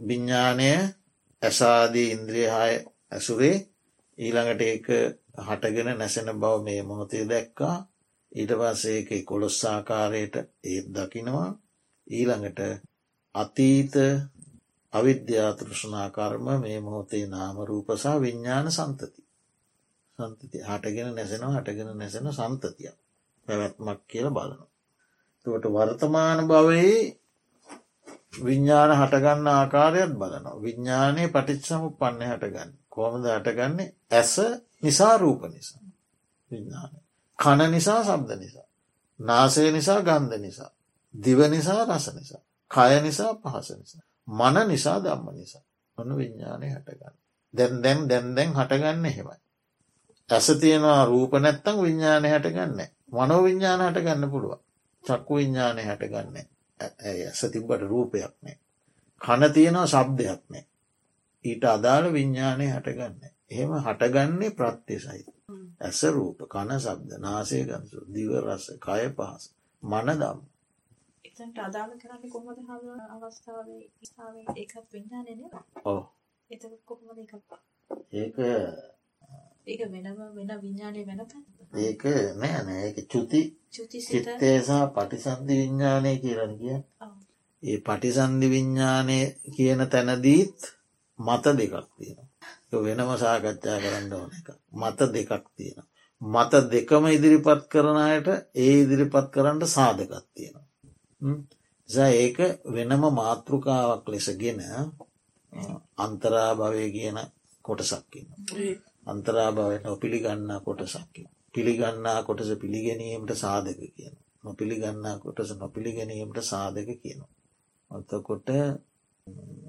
විඤ්ඥානය 0.00 0.70
ඇසාදී 1.42 2.08
ඉන්ද්‍රියහාය 2.10 2.74
ඇසුරේ 3.12 3.56
ඊළඟට 4.18 4.62
ඒක 4.62 4.86
හටගෙන 5.38 5.90
නැසෙන 5.92 6.30
බව 6.34 6.54
මේ 6.60 6.82
මොහොතේ 6.82 7.24
දැක්කා. 7.26 7.76
ඊට 8.32 8.52
පස්සේ 8.52 8.98
එක 8.98 9.10
කොළොස්සාකාරයට 9.24 10.34
ඒත් 10.64 10.86
දකිනවා. 10.90 11.48
ඊළඟට 12.06 12.60
අතීත 13.34 13.94
අවිද්‍යාතෘෂ්නාකර්ම 14.92 16.46
මේ 16.58 16.78
මොහොතේ 16.80 17.24
නාමරූපසා 17.26 18.20
විඤ්ඥාන 18.20 18.68
සන්තති 18.70 19.22
සන්තති 20.18 20.58
හටගෙන 20.62 21.14
නැසෙනවා 21.14 21.56
හටගෙන 21.56 21.90
නැසෙන 21.94 22.28
සන්තතිය 22.30 22.92
පැවැත්මක් 23.48 24.00
කියල 24.06 24.28
බලන. 24.30 24.60
තුවට 25.46 25.66
වර්තමාන 25.68 26.38
භවයේ 26.46 27.21
විඤ්ඥාන 28.32 28.92
හටගන්න 28.92 29.46
ආකාරයක් 29.48 30.12
බලනවා. 30.12 30.56
විඤ්ඥානය 30.56 31.28
පටිච්සම 31.28 31.82
පන්න 31.92 32.22
හටගන්න. 32.22 32.70
කොමද 32.88 33.24
හටගන්නේ 33.26 33.94
ඇස 34.10 34.34
නිසා 34.82 35.16
රූප 35.18 35.42
නිසා. 35.44 35.82
විඤ්ඥාන. 36.50 36.92
කන 37.38 37.60
නිසා 37.70 38.00
සබ්ද 38.04 38.30
නිසා. 38.38 38.66
නාසය 39.20 39.72
නිසා 39.72 40.00
ගන්ධ 40.00 40.38
නිසා. 40.38 40.70
දිව 41.14 41.38
නිසා 41.48 41.84
රස 41.84 42.06
නිසා. 42.14 42.42
කය 42.70 43.00
නිසා 43.00 43.34
පහස 43.36 43.68
නිසා. 43.72 44.04
මන 44.28 44.56
නිසා 44.68 44.98
දම්ම 45.00 45.26
නිසා. 45.32 45.64
ඔන්න 45.98 46.16
විඤ්ඥානය 46.16 46.66
හටගන්න. 46.70 47.14
දැන් 47.54 47.82
දැන් 47.82 48.08
දැන් 48.08 48.34
දැන් 48.34 48.50
හටගන්න 48.50 49.04
හෙමයි. 49.06 49.38
ඇස 50.30 50.46
තියෙනවා 50.60 51.04
රූප 51.04 51.32
නැත්තං 51.34 51.76
විඤ්ඥානය 51.78 52.28
හටගන්න. 52.28 52.80
මනෝ 53.08 53.40
විඤ්ඥාන 53.42 53.80
හටගන්න 53.82 54.30
පුළුව. 54.30 54.58
චක්කු 55.04 55.32
විඤ්ඥානය 55.34 55.82
හටගන්න. 55.82 56.48
ඇස 57.04 57.44
තිබ්බට 57.48 57.86
රූපයක් 57.86 58.34
නෑ. 58.38 58.56
කන 59.20 59.42
තියෙනවා 59.50 59.86
ශබ්දයක් 59.88 60.42
නෑ. 60.48 60.64
ඊට 61.44 61.64
අදාළ 61.66 62.12
විඤ්ඥානය 62.12 62.66
හටගන්න. 62.68 63.30
එහෙම 63.50 63.78
හටගන්නේ 63.80 64.52
ප්‍රත්්‍ය 64.52 64.98
සහිත. 65.00 65.32
ඇස 65.80 66.00
රූප 66.06 66.38
කන 66.46 66.70
සබ්ද 66.76 67.18
නාසය 67.18 67.58
ගන්සු 67.64 67.98
දිව 68.08 68.30
රස 68.38 68.66
කය 68.78 69.04
පහස 69.10 69.44
මන 69.82 70.08
දම් 70.14 70.38
එතන්ට 71.24 71.58
අදාළ 71.60 71.94
කරන්න 71.96 72.24
කොහොමද 72.28 72.60
හම 72.60 72.84
අවස්ථාවේ 73.14 73.82
ස්ථාවේ 74.02 74.46
ඒකත් 74.54 74.86
විඤ්ඥානය 74.92 75.34
ඕ 75.86 76.02
එත 76.50 76.62
කොහොමද 76.84 77.18
එක 77.20 77.32
ඒක 78.14 78.36
ඒක 79.66 79.80
වෙනම 79.86 80.18
වෙන 80.36 80.50
විඤ්ඥානය 80.56 81.00
වෙන 81.04 81.20
ඒක 81.78 82.02
නෑ 82.36 82.60
නෑ. 82.60 82.80
ඒක 82.86 82.96
චුති 83.06 83.40
චුතිසිත 83.70 84.24
චිත්තේසා 84.24 84.84
පටිසන්ධි 84.88 85.54
විඤ්ඥානය 85.56 86.12
කියරන 86.18 86.52
කිය 86.58 86.78
ඒ 87.62 87.78
පටිසන්ධි 87.80 88.46
විඤ්ඥානය 88.48 89.18
කියන 89.54 89.80
තැනදීත් 89.88 90.58
මත 91.18 91.44
දෙකක් 91.54 91.88
තියෙන 91.94 92.28
වෙනම 92.80 93.10
සාකච්ඡා 93.16 93.78
කරන්න 93.78 94.12
ඕන 94.12 94.30
එක 94.32 94.48
මත 94.74 94.98
දෙකක් 95.10 95.44
තියෙන 95.52 95.86
මත 96.22 96.52
දෙකම 96.66 97.04
ඉදිරිපත් 97.08 97.62
කරනයට 97.68 98.28
ඒ 98.56 98.74
ඉදිරිපත් 98.76 99.26
කරන්න 99.30 99.66
සාධකත් 99.68 100.26
තියෙනවා. 100.34 100.66
ඒක 102.14 102.38
වෙනම 102.66 103.02
මාතෘකාවක් 103.12 104.04
ලෙසගෙන 104.08 104.60
අන්තරාභවය 105.98 106.86
කියන 106.90 107.18
කොටසක්කින්න 107.64 108.28
අන්තරාභාවය 109.06 109.76
නොපිළිගන්නා 109.80 110.60
කොටසක්කි 110.60 111.22
පිළිගන්නා 111.54 112.22
කොටස 112.22 112.50
පිළිගැනීමට 112.56 113.32
සාධක 113.34 113.80
කියන. 113.88 114.14
නොපිළිගන්නා 114.44 115.16
කොටස 115.18 115.50
නොපිළිගැනීමට 115.54 116.38
සාධක 116.42 116.90
කියනවා. 116.96 117.30
ඔතකොට 117.90 118.48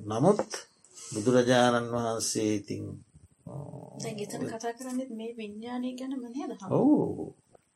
නමුත් 0.05 0.51
බුදුරජාණන් 0.97 1.93
වහන්සේ 1.93 2.51
ඉතින් 2.53 2.83
ඔවු. 6.71 7.25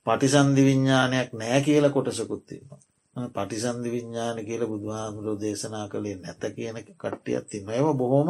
පටිසන්ධි 0.06 0.62
විඤ්ඥානයක් 0.64 1.30
නෑ 1.34 1.60
කියල 1.62 1.86
කොටසකුත්තිීම 1.90 2.68
පටිසන්ධි 3.16 3.90
විඤ්ඥාන 3.90 4.40
කියල 4.42 4.64
බුදුහාමුරෝ 4.66 5.38
දේශනා 5.38 5.86
කළේ 5.88 6.18
නැත 6.18 6.44
කියන 6.52 6.78
කට්ටියත් 6.96 7.46
තිම 7.50 7.70
ඒව 7.70 7.88
බොහොම 7.96 8.30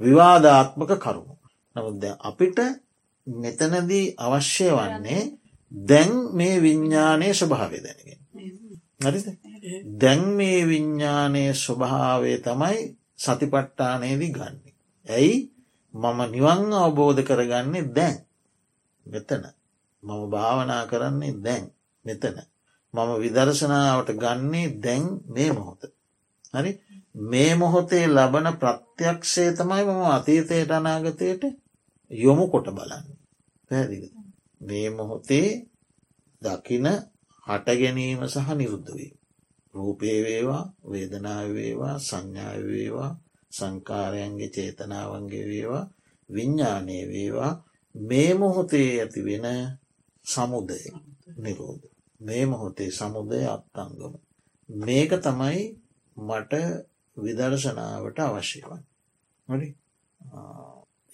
විවාධාත්මක 0.00 0.92
කරුණු 0.98 1.41
නමුත් 1.76 2.04
අපිට 2.20 2.58
මෙතනදී 3.26 4.14
අවශ්‍ය 4.18 4.68
වන්නේ 4.70 5.22
දැන් 5.72 6.12
මේ 6.32 6.56
විඤ්ඥානය 6.58 7.28
ස්වභාවය 7.32 7.78
දැනගෙන. 7.80 8.20
හරිද 9.00 9.26
දැන් 9.94 10.22
මේ 10.30 10.60
විඤ්ඥානය 10.64 11.44
ස්වභාවය 11.54 12.32
තමයි 12.40 12.78
සතිපට්ටානයේදී 13.16 14.32
ගන්න. 14.32 14.56
ඇයි 15.06 15.34
මම 15.94 16.20
නිවන් 16.30 16.72
අවබෝධ 16.74 17.22
කරගන්නේ 17.22 17.90
දැන් 17.90 18.16
මෙතන 19.06 19.44
මම 20.02 20.22
භාවනා 20.30 20.84
කරන්නේ 20.86 21.34
දැන් 21.38 21.64
මෙතන 22.04 22.36
මම 22.94 23.10
විදර්ශනාවට 23.20 24.10
ගන්නේ 24.14 24.68
දැන් 24.78 25.04
මේ 25.26 25.50
මොහොත. 25.52 25.82
හරි 26.54 26.70
මේ 27.24 27.52
මොහොතේ 27.54 28.06
ලබන 28.08 28.48
ප්‍රත්‍යක්ෂය 28.54 29.44
තමයි 29.52 29.84
මම 29.86 30.02
අතීතයට 30.10 30.70
අනාගතයට 30.70 31.42
යොමු 32.12 32.44
කොට 32.48 32.68
බලන්න 32.68 33.06
පැදිි 33.70 34.08
මේ 34.60 34.88
මොහොතේ 34.90 35.48
දකින 36.42 36.86
හට 37.46 37.66
ගැනීම 37.80 38.22
සහ 38.24 38.48
නිරුද්ධවී. 38.50 39.12
රූපේ 39.74 40.18
වේවා 40.22 40.64
වේදනාවේවා 40.90 41.96
සංඥාවේවා 41.98 43.10
සංකාරයන්ගේ 43.52 44.48
චේතනාවන්ගේ 44.48 45.44
වේවා 45.46 45.84
විඤ්ඥානය 46.30 46.96
වේවා 47.08 47.52
මේ 47.94 48.30
මොහොතේ 48.34 48.90
ඇති 49.00 49.20
වෙන 49.24 49.46
සමුදය 50.24 50.80
නිරෝධ. 51.36 51.84
මේ 52.20 52.44
මොහොතේ 52.46 52.90
සමුදය 52.90 53.40
අත්තංගම. 53.46 54.14
මේක 54.68 55.12
තමයි 55.18 55.60
මට 56.16 56.52
විදර්ශනාවට 57.16 58.18
අවශ්‍යවන් 58.18 58.82
හරි 59.48 59.68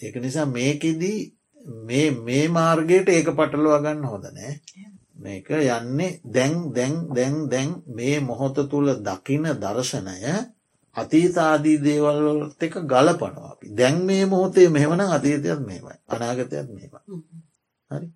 ඒක 0.00 0.14
නිසා 0.16 0.46
මේකෙදී 0.48 1.18
මේ 2.20 2.46
මාර්ගයට 2.50 3.08
ඒක 3.08 3.28
පටලුව 3.32 3.74
ගන්න 3.78 4.04
හොදනෑ 4.04 4.54
මේක 5.18 5.48
යන්නේ 5.50 6.20
දැන් 6.26 6.54
දැන් 6.72 6.94
දැන් 7.10 7.34
දැන් 7.48 7.70
මේ 7.88 8.20
මොහොත 8.20 8.58
තුළ 8.70 8.88
දකින 9.00 9.44
දර්ශනය 9.56 10.34
අතීතාදී 10.96 11.78
දේවල්වලත් 11.78 12.62
එක 12.62 12.74
ගලපනවා 12.84 13.50
අපි. 13.50 13.66
දැන් 13.70 13.96
මේ 14.04 14.24
මොහොතේ 14.26 14.68
මෙහමන 14.68 15.00
අතීතයත් 15.08 15.60
මේමයි 15.60 15.96
අනාගතයත් 16.08 16.68
මේම 16.68 16.92
හරි? 17.90 18.06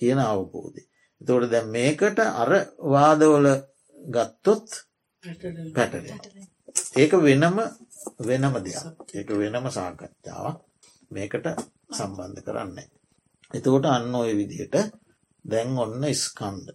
කියන 0.00 0.18
අවබෝධය. 0.20 0.82
එතෝට 1.20 1.50
දැන් 1.50 1.68
මේකට 1.68 2.18
අර 2.34 2.52
වාදවල 2.86 3.48
ගත්තොත් 3.98 4.68
පැටල 5.74 6.06
ඒක 6.96 7.12
වෙනම 7.20 7.58
වෙනම 8.20 8.54
දෙයක්. 8.64 8.84
ඒක 9.14 9.28
වෙනම 9.34 9.66
සාකච්ඡාවක් 9.70 10.65
මේකට 11.10 11.46
සම්බන්ධ 11.90 12.42
කරන්නේ. 12.42 12.88
එතකොට 13.50 13.86
අන්න 13.86 14.14
ඔය 14.14 14.32
විදියට 14.34 14.76
දැන් 15.44 15.78
ඔන්න 15.78 16.02
ස්කන්ද. 16.14 16.66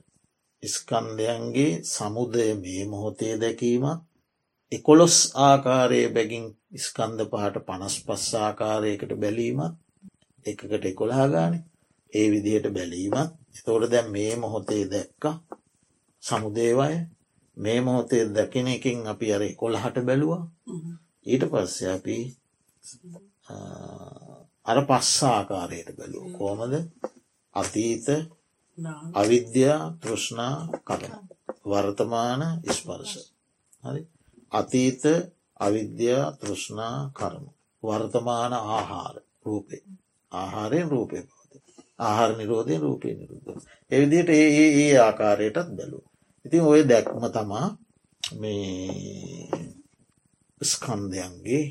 ස්කන්දයන්ගේ 0.64 1.82
සමුදය 1.86 2.48
මේ 2.56 2.84
මොහොතේ 2.88 3.34
දැකීමත් 3.38 4.02
එකොළොස් 4.72 5.16
ආකාරයේ 5.40 6.10
බැගින් 6.10 6.46
ස්කන්ද 6.78 7.20
පහට 7.26 7.66
පනස් 7.66 7.96
පස් 8.04 8.26
ආකාරයකට 8.38 9.14
බැලීමත් 9.16 9.74
එකකට 10.46 10.86
එකොළහා 10.86 11.28
ගාන 11.28 11.56
ඒ 12.14 12.28
විදියට 12.32 12.68
බැලීමත් 12.70 13.32
එතෝට 13.54 13.92
දැන් 13.92 14.08
මේ 14.10 14.34
මොහොතේ 14.36 14.84
දැක්ක 14.86 15.24
සමුදේවය 16.24 16.94
මේ 17.58 17.80
මොහොතේ 17.82 18.24
දැකෙන 18.30 18.68
එකින් 18.68 19.00
අපි 19.08 19.34
අර 19.34 19.44
කොළහට 19.56 19.98
බැලුවා 20.02 20.44
ඊට 21.26 21.44
පස්සේ 21.52 21.92
අපි 21.92 22.18
අර 24.66 24.78
පස්සාආකාරයට 24.86 25.90
බැලූ 25.98 26.26
කෝමද 26.32 26.74
අතීත 27.56 28.08
අවිද්‍යා 29.14 29.82
තෘෂ්ණා 30.02 30.56
කටන 30.80 31.14
වර්තමාන 31.66 32.42
ස්පර්ශ. 32.70 33.18
හරි? 33.84 34.02
අතීත 34.52 35.04
අවිද්‍යා 35.60 36.26
තෘෂ්ණා 36.32 36.98
කරම. 37.12 37.46
වර්තමාන 37.84 38.54
ආහාර 38.54 39.16
රූපේ. 39.46 39.84
ආහාරයෙන් 40.32 40.90
රූපය 40.90 41.18
පවත. 41.20 41.54
ආහාර 42.00 42.32
නිරෝධය 42.38 42.76
රූපය 42.78 43.10
නිරුද්ධ 43.14 43.62
එවිදිට 43.92 44.30
ඒ 44.32 44.48
ඒ 44.82 44.94
ආකාරයටත් 45.00 45.70
බැලූ 45.78 46.06
ඉතින් 46.46 46.64
ඔය 46.64 46.82
දැක්ම 46.84 47.24
තමා 47.28 47.68
මේ 48.34 49.50
ස්කන්ධයන්ගේ 50.62 51.66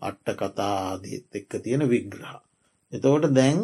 අට්ට 0.00 0.28
කතා 0.36 0.74
ආදීත් 0.82 1.34
එක්ක 1.34 1.52
තියෙන 1.62 1.84
විග්‍රහ. 1.88 2.34
එතවට 2.92 3.34
දැන් 3.34 3.58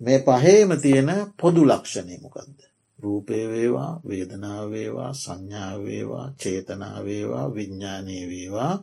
මේ 0.00 0.18
පහේම 0.20 0.70
තියෙන 0.78 1.10
පොදු 1.36 1.62
ලක්ෂණය 1.64 2.16
මොකක්ද. 2.22 2.60
රූපය 2.98 3.38
වේවා 3.48 3.92
වේදනාවේවා 4.08 5.12
සංඥාවේවා 5.14 6.26
චේතනාවේවා 6.38 7.46
විඤ්ඥානය 7.54 8.16
වේවා 8.28 8.74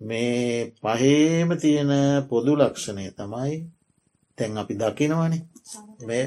මේ 0.00 0.72
පහේම 0.76 1.48
තියෙන 1.58 1.92
පොදු 2.28 2.52
ලක්ෂණය 2.56 3.04
තමයි 3.10 3.54
තැන් 4.38 4.58
අපි 4.58 4.74
දකිනවනේ. 4.74 5.42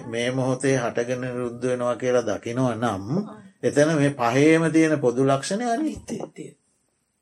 මේ 0.05 0.31
මොහොතේ 0.31 0.75
හටගෙන 0.77 1.23
රුද්ධ 1.33 1.63
වෙනවා 1.63 1.95
කියලා 1.95 2.27
දකිනව 2.29 2.67
නම් 2.75 3.05
එතන 3.63 3.89
මේ 3.95 4.11
පහේම 4.13 4.63
තියෙන 4.71 4.99
පොදු 4.99 5.21
ලක්ෂණය 5.25 5.65
අනිත්‍යය. 5.65 6.51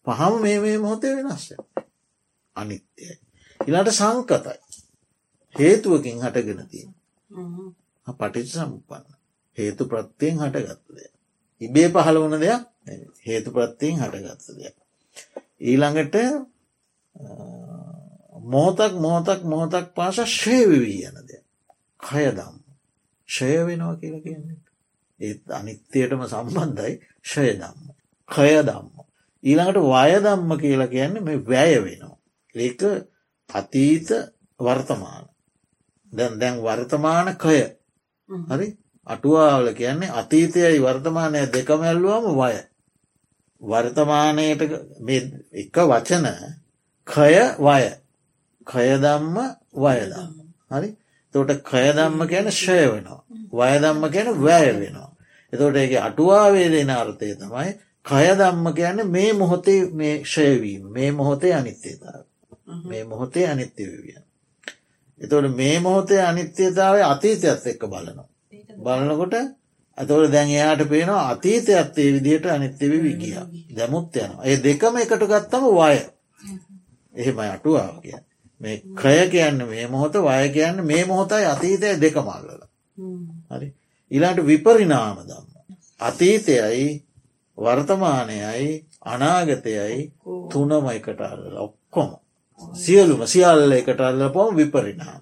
පහම 0.08 0.34
මේ 0.42 0.58
මේ 0.60 0.78
මොහොතේ 0.78 1.16
වෙනස්ය 1.18 1.56
අනිත්‍යයි. 2.56 3.16
ඉලාට 3.60 3.92
සංකතයි. 3.92 4.58
හේතුවකින් 5.56 6.22
හටගෙන 6.22 6.68
තියෙන. 6.68 6.94
පටිච 8.08 8.48
සම්පන්න. 8.48 9.06
හේතු 9.58 9.86
ප්‍රත්තියෙන් 9.86 10.40
හටගත්ත 10.40 10.86
දෙයක්. 10.90 11.14
ඉබේ 11.62 11.90
පහළ 11.90 12.22
වන 12.24 12.40
දෙයක් 12.40 12.64
හේතු 13.26 13.52
ප්‍රත්තියෙන් 13.52 14.00
හටගත්ත 14.00 14.48
දෙයක්. 14.58 14.76
ඊළඟට 15.62 16.16
මෝතක් 18.46 18.94
මෝතක් 18.98 19.44
මෝතක් 19.44 19.94
පාස 19.96 20.18
ශේවවී 20.34 21.04
යන 21.10 21.18
දෙයක්. 21.28 21.46
කය 22.00 22.26
දම්. 22.32 22.56
ෂය 23.30 23.52
වෙනවා 23.68 23.96
කියල 23.96 24.22
කියන්නේ. 24.24 24.60
ඒත් 25.20 25.52
අනිත්‍යයටම 25.52 26.24
සම්බන්ධයි 26.26 26.94
ෂය 27.24 27.48
දම්ම. 27.54 27.92
කය 28.30 28.54
දම්ම. 28.64 28.96
ඊළඟට 29.44 29.84
වය 29.86 30.16
දම්ම 30.26 30.52
කියලා 30.58 30.88
කියන්නේ 30.88 31.22
මේ 31.22 31.46
වැය 31.46 31.76
වෙනවා. 31.84 32.19
ඒක 32.56 32.82
අතීත 33.50 34.10
වර්තමාන. 34.60 35.30
දැන් 36.14 36.40
දැන් 36.40 36.56
වර්තමාන 36.60 37.36
කය. 37.36 37.60
හරි? 38.50 38.68
අටුවාවල 39.08 39.74
කියන්නේ 39.74 40.12
අතීතයයි 40.12 40.80
වර්තමානය 40.80 41.40
දෙකමැල්ලුවම 41.48 42.26
වය. 42.36 42.56
වර්තමානයට 43.62 44.62
එක 45.54 45.78
වචන 45.84 46.28
කය 47.08 47.36
වය. 47.60 47.84
කයදම්ම 48.68 49.36
වයදම් 49.76 50.34
හරි? 50.72 50.90
තොට 51.34 51.52
කයදම්ම 51.64 52.28
ගැන 52.28 52.52
ෂය 52.52 52.82
වෙනවා. 52.88 53.24
වයදම්ම 53.54 54.02
ගැන 54.08 54.30
වැය 54.38 54.74
වෙනවා. 54.76 55.12
එතොට 55.54 55.76
ඒක 55.76 55.94
අටුවාවේ 56.00 56.70
දෙන 56.70 56.90
අර්ථය 56.92 57.36
තමයි 57.36 57.72
කයදම්ම 58.06 58.66
ගැන 58.74 59.08
මේ 59.08 59.34
මොහොතේ 59.34 59.82
මේ 59.92 60.16
ෂයවීම 60.24 60.84
මේ 60.90 61.12
මොහොතේ 61.12 61.54
අනිත්‍යතාව 61.54 62.29
මේ 62.86 63.04
මොහොතේ 63.04 63.48
අනිත්‍යවිය. 63.48 64.18
එතවට 65.22 65.56
මේ 65.56 65.80
මොහොතේ 65.80 66.22
අනිත්‍යතාවය 66.22 67.02
අතීතයත් 67.04 67.68
එක්ක 67.68 67.84
බලනවා. 67.86 68.28
බලනකොට 68.78 69.36
ඇතවට 69.98 70.32
දැන් 70.32 70.50
එයාට 70.50 70.84
පේනවා 70.86 71.24
අතීතයත් 71.30 71.98
ඒ 71.98 72.14
විදියට 72.14 72.46
අනිත්‍යවි 72.48 73.04
විගිය 73.04 73.36
දැමුත් 73.76 74.16
යනවා. 74.18 74.44
ඒ 74.44 74.58
දෙකම 74.60 74.98
එකට 74.98 75.26
ගත්තම 75.26 75.66
වය 75.72 76.00
එහෙම 77.16 77.40
අටුවාව 77.48 78.02
කිය. 78.02 78.20
මේ 78.62 78.78
කය 78.96 79.18
කියන්න 79.30 79.66
මේ 79.66 79.88
මොහොත 79.88 80.16
වය 80.22 80.50
කියන්න 80.50 80.86
මේ 80.86 81.04
මොහොතයි 81.06 81.46
අතීතය 81.48 81.94
දෙක 81.98 82.16
මල්ලල. 82.22 82.62
හරි 83.52 83.68
ඉලාට 84.12 84.40
විපරිනාම 84.46 85.18
දම්ම. 85.20 85.46
අතීතයයි 86.00 86.88
වර්තමානයයි 87.58 88.70
අනාගතයයි 89.04 90.02
තුනම 90.52 90.90
එකට 90.90 91.22
අල්ල 91.22 91.44
ඔක්කොම. 91.60 92.10
සියලුම 92.76 93.22
සියල්ල 93.28 93.72
එකට 93.72 94.02
අල්ල 94.02 94.30
පොම 94.32 94.56
විපරිනාම් 94.56 95.22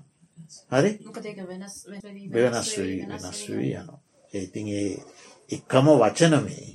හරි 0.71 0.91
වෙනස් 2.31 2.69
වී 2.77 2.99
වෙනස් 3.03 3.39
වී 3.49 3.73
යනවා. 3.73 3.99
ඒතින් 4.33 4.67
ඒ 4.69 4.91
එක්කම 5.49 5.87
වචන 5.93 6.35
මේ. 6.43 6.67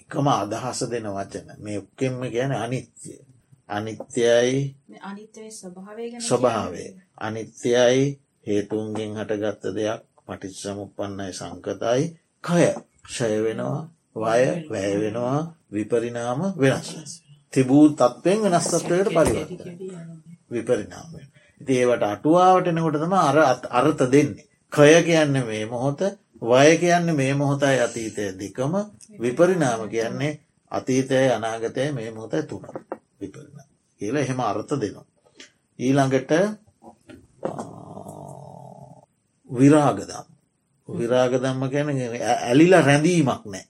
එකම 0.00 0.26
අදහස 0.28 0.80
දෙන 0.90 1.06
වචන. 1.08 1.48
මේ 1.58 1.78
ඔක්කෙම 1.78 2.20
ගැන 2.32 2.52
අනිත්‍යය 2.54 3.18
අනිත්‍යයි 3.68 4.76
ස්වභාවේ 6.20 6.90
අනිත්‍යයි 7.18 8.02
හේතුන්ගෙන් 8.46 9.16
හටගත්ත 9.18 9.64
දෙයක්. 9.76 10.02
පටිච් 10.26 10.54
සමුපන්නයි 10.56 11.32
සංකතයි. 11.32 12.02
කය. 12.44 12.62
ෂය 13.06 13.34
වෙනවා 13.44 13.80
වය 14.16 14.44
වැය 14.70 14.94
වෙනවා. 15.02 15.38
විපරිනාම 15.72 16.40
වෙනස්. 16.56 16.90
තිබූ 17.52 17.84
තත්ත්වයෙන් 17.90 18.42
වෙනස්තත්වයට 18.44 19.08
පරිවර්ත 19.08 19.50
විපරිනාමය. 20.50 21.20
ඉති 21.60 21.72
ඒවට 21.76 22.04
අටුවාවටනකොට 22.04 22.96
තම 22.96 23.14
අර 23.14 23.38
අර්ථ 23.72 24.04
දෙන්නේ. 24.08 24.46
කය 24.72 25.02
කියන්න 25.02 25.34
මේ 25.44 25.64
මොහොත 25.66 26.00
වය 26.42 26.76
කියන්න 26.76 27.14
මේ 27.14 27.34
මොහොතයි 27.34 27.80
අතීතය 27.80 28.24
දෙකම 28.34 28.74
විපරිනාම 29.20 29.88
කියන්නේ 29.88 30.32
අතීතය 30.70 31.22
අනාගතය 31.30 31.92
මේ 31.92 32.10
මොහොතයි 32.10 32.42
තුන 32.44 32.64
විපරිණ 33.20 33.58
කියල 34.00 34.16
එහෙම 34.16 34.40
අර්ථ 34.42 34.74
දෙනවා. 34.76 35.06
ඊළඟට 35.78 36.32
විරාගදම් 39.50 40.26
විරාගදම්ම 40.88 41.62
ගැන 41.68 41.88
ඇලිල 42.28 42.74
රැඳීමක් 42.80 43.44
නෑ 43.46 43.64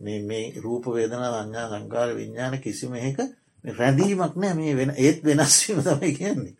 මේ 0.00 0.44
රූප 0.58 0.84
වේදන 0.88 1.22
සංඥා 1.26 1.68
සංකාර 1.70 2.10
විඤ්ඥාන 2.14 2.58
කිසිම 2.60 2.94
එක 3.00 3.18
රැඳීමක් 3.64 4.34
නෑ. 4.36 4.54
මේ 4.54 4.74
වෙන 4.74 4.92
ඒත් 4.96 5.18
වෙනස්වීම 5.22 5.80
තමයි 5.82 6.12
කියන්නේ. 6.14 6.54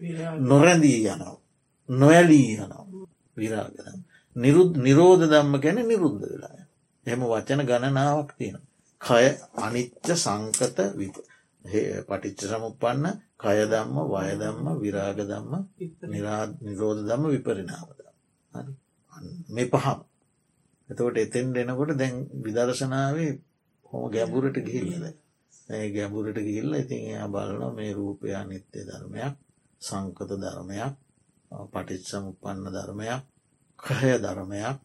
නොරැඳී 0.45 0.99
යනවා. 1.07 1.37
නොයලී 1.89 2.49
යනවා. 2.57 2.87
විරාගන 3.37 4.05
නිරුද් 4.37 4.77
නිරෝධ 4.79 5.25
දම්ම 5.25 5.55
ගැන 5.59 5.79
නිරුද්ධ 5.83 6.25
වෙලා 6.25 6.67
එම 7.07 7.21
වචන 7.23 7.63
ගණනාවක් 7.63 8.31
තියෙන 8.37 8.61
කය 9.01 9.27
අනිච්ච 9.59 10.09
සංකත 10.15 10.79
විප 10.95 11.17
පටිච්ච 12.09 12.41
සමුපන්න 12.45 13.07
කයදම්ම 13.39 13.97
වයදම්ම 14.09 14.67
විරාග 14.79 15.19
දම්ම 15.23 15.53
නිරෝධ 16.63 17.03
දම්ම 17.03 17.25
විපරිනාවද 17.29 17.99
මේ 19.51 19.69
පහම් 19.69 20.01
එතකොට 20.91 21.17
එතෙන් 21.19 21.47
දෙනකොට 21.53 21.93
දැන් 21.95 22.15
විදර්ශනාවේ 22.43 23.33
හොම 23.91 24.03
ගැඹුරට 24.11 24.57
ගිහිල්ලද 24.61 25.05
ඒ 25.69 25.87
ගැඹුරට 25.91 26.39
ගිල්ල 26.45 26.73
ඉතින් 26.75 27.03
එයා 27.05 27.29
බලන 27.29 27.75
මේ 27.75 27.93
රූපය 27.93 28.29
නිත්‍ය 28.45 28.81
ධර්මයක් 28.83 29.35
සංකත 29.83 30.31
ධර්මයක් 30.37 30.95
පටිච්සම 31.71 32.25
උපන්න 32.27 32.67
ධර්මයක් 32.69 33.23
කහය 33.79 34.13
ධර්මයක් 34.19 34.77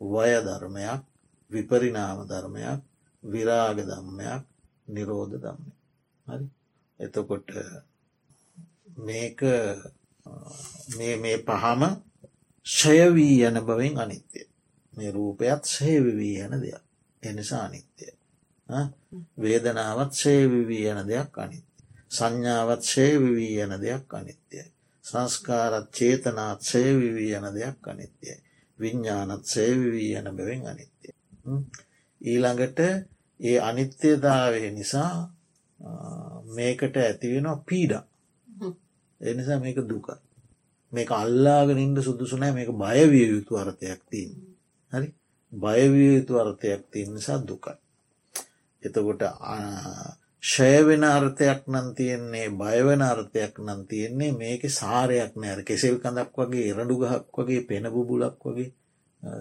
වය 0.00 0.32
ධර්මයක් 0.42 1.00
විපරිනාම 1.50 2.18
ධර්මයක් 2.24 2.80
විරාග 3.22 3.78
ධම්මයක් 3.82 4.42
නිරෝධ 4.88 5.34
ධම්ම 5.34 5.70
හරි? 6.26 6.46
එතකොට 7.00 7.48
මේක 8.98 9.40
මේ 10.96 11.38
පහම 11.40 11.82
ෂයවී 12.66 13.44
යන 13.44 13.56
බවින් 13.62 13.94
අනිත්‍යය. 13.98 14.46
මේ 14.96 15.10
රූපයත් 15.10 15.64
ශේවිවී 15.66 16.36
යන 16.40 16.60
දෙයක්. 16.60 16.82
එනිසා 17.22 17.64
අනිත්‍යය. 17.64 18.12
වේදනාවත් 19.38 20.12
ශේවිවී 20.14 20.84
යන 20.88 21.06
දෙයක් 21.08 21.38
අනිත්‍ය 21.38 21.74
සංඥාවත් 22.10 22.82
ශේවිවී 22.84 23.60
යන 23.60 23.74
දෙයක් 23.80 24.14
අනිත්‍යය. 24.14 24.66
සංස්කාරත් 25.04 25.88
චේතනාත් 25.90 26.60
ශේවිවී 26.62 27.32
යන 27.32 27.46
දෙයක් 27.54 27.88
අනිත්‍යය. 27.88 28.36
විඤ්ඥානත් 28.78 29.44
සේවිවී 29.46 30.12
යන 30.12 30.30
බැවින් 30.32 30.66
අනිත්‍යය. 30.66 31.14
ඊළඟට 32.20 32.80
ඒ 33.40 33.58
අනිත්‍යතාවය 33.60 34.70
නිසා 34.70 35.14
මේකට 36.54 36.96
ඇතිවෙනවා 36.98 37.64
පීඩ. 37.66 37.92
එනිසා 39.20 39.58
මේක 39.58 39.78
දුකයි. 39.84 40.18
මේක 40.92 41.10
අල්ලාගෙන 41.12 41.78
ඉන්ඩ 41.78 42.02
සුදුසුනෑ 42.02 42.52
මේක 42.52 42.70
බයවිය 42.76 43.26
යුතු 43.28 43.56
අර්ථයක් 43.56 44.02
තින් 44.10 44.30
හරි? 44.92 45.08
බයවිය 45.52 46.10
යුතු 46.10 46.32
අර්ථයක් 46.38 46.82
තිය 46.90 47.06
නිසා 47.06 47.38
දුකයි. 47.40 47.74
එතකොට 48.82 49.22
ෂයවෙන 50.42 51.04
අර්ථයක් 51.06 51.60
නම් 51.66 51.86
තියෙන්නේ 51.94 52.48
බයවන 52.52 53.02
අර්ථයක් 53.02 53.54
නම් 53.58 53.80
තියෙන්නේ 53.86 54.32
මේක 54.32 54.62
සාරයක් 54.70 55.32
නෑර 55.34 55.60
කෙසෙල් 55.62 55.96
කඳක් 55.96 56.36
වගේ 56.38 56.68
එරඩු 56.70 56.94
ගහක් 57.00 57.34
වගේ 57.36 57.62
පෙනබු 57.62 58.00
බුලක් 58.04 58.42
වගේ 58.44 58.70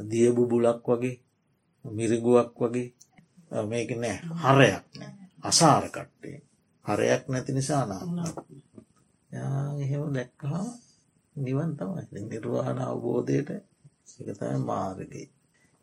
දියබු 0.09 0.43
බුලක් 0.45 0.85
වගේ 0.87 1.21
මිරිගුවක් 1.85 2.49
වගේ 2.55 2.89
මේක 3.63 3.89
නෑ. 3.93 4.17
හරයක් 4.43 4.83
අසාරකට්ටේ. 5.43 6.37
හරයක් 6.85 7.23
නැති 7.27 7.51
නිසා 7.51 7.83
නාන්න 7.85 8.19
එහෙම 9.77 10.03
දැක්කහා 10.13 10.65
නිවන් 11.35 11.71
තමයි. 11.77 12.21
නිර්වාණ 12.23 12.79
අවබෝධයට 12.81 13.49
එකතයි 14.07 14.57
මාර්ගයි. 14.61 15.23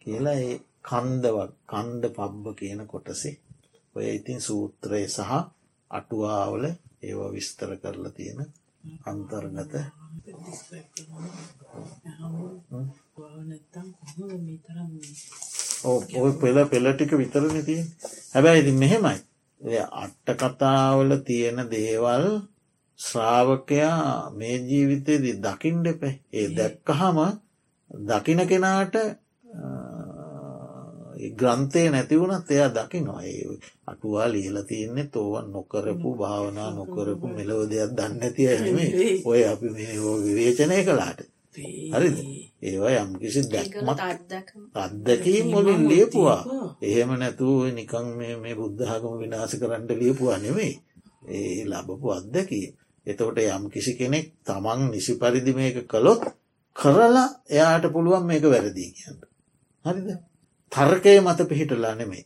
කියලා 0.03 0.39
ඒ 0.41 0.57
කන්දවක් 0.83 1.51
කන්ද 1.69 2.03
පබ්බ 2.11 2.45
කියන 2.55 2.81
කොටසේ 2.87 3.35
ඔය 3.97 4.07
ඉතින් 4.11 4.41
සූත්‍රය 4.41 5.03
සහ 5.09 5.33
අටුවාවල 5.91 6.65
ඒවා 7.03 7.31
විස්තර 7.31 7.71
කරලා 7.77 8.13
තියෙන 8.13 8.41
අන්තර්ගත 9.05 9.75
ඔය 16.17 16.33
පෙළ 16.35 16.59
පෙළටික 16.67 17.13
විතරන 17.15 17.57
තිය 17.65 17.83
හැබැයි 18.33 18.63
ඉති 18.63 18.73
මෙහෙමයි. 18.75 19.19
අට්ට 19.95 20.29
කතාවල 20.41 21.11
තියෙන 21.23 21.59
දේවල් 21.71 22.27
ශ්‍රාවකයා 23.01 24.31
මේ 24.33 24.57
ජීවිතයේදී 24.63 25.37
දකිින්ඩ 25.39 25.87
එපේ 25.87 26.15
ඒ 26.33 26.49
දැක්කහම 26.57 27.19
දකින 27.91 28.47
කෙනාට 28.47 28.95
ග්‍රන්ථය 31.31 31.83
නැතිවුණත් 31.89 32.51
එයා 32.51 32.71
දකිනවා. 32.71 33.23
ඒ 33.23 33.59
අටුවා 33.87 34.29
ලියල 34.29 34.59
තියන්නේ 34.65 35.07
තෝවන් 35.07 35.53
නොකරපු 35.53 36.15
භාවනා 36.17 36.71
නොකරපු 36.71 37.27
මෙලව 37.29 37.61
දෙයක් 37.71 37.93
දන්නඇති 37.93 38.49
ඇනේ 38.49 39.21
ඔය 39.25 39.43
අපි 39.45 39.69
මේ 39.71 39.95
විවේචනය 40.25 40.79
කලාට 40.85 41.21
හරිද? 41.93 42.19
ඒවා 42.63 42.93
යම් 42.99 43.13
කිසි 43.19 43.41
දැක්මක් 43.45 44.01
අත්දැකීම්. 44.75 45.47
මොලින් 45.47 45.83
ලියපුවා. 45.89 46.43
එහෙම 46.83 47.11
නැතුව 47.15 47.59
නිකං 47.71 48.07
මේ 48.43 48.55
බුද්ධහගම 48.55 49.15
විනාස 49.19 49.53
කරන්න 49.57 49.89
ලියපුවා 49.95 50.39
නෙවෙයි 50.39 50.75
ඒ 51.29 51.65
ලබපු 51.67 52.07
අත්දැකීම. 52.11 52.73
එතකොට 53.07 53.39
යම් 53.39 53.65
කිසි 53.69 53.93
කෙනෙක් 53.95 54.27
තමන් 54.41 54.81
නිසි 54.91 55.13
පරිදි 55.15 55.53
මේක 55.53 55.77
කළොත් 55.87 56.23
කරලා 56.81 57.29
එයාට 57.49 57.87
පුළුවන් 57.89 58.25
මේක 58.25 58.45
වැරදිී 58.45 58.91
කියන්න. 58.93 59.19
හරිද? 59.85 60.09
තර්කය 60.73 61.21
මත 61.21 61.41
පිහිටලා 61.45 61.95
නෙමේ. 61.95 62.25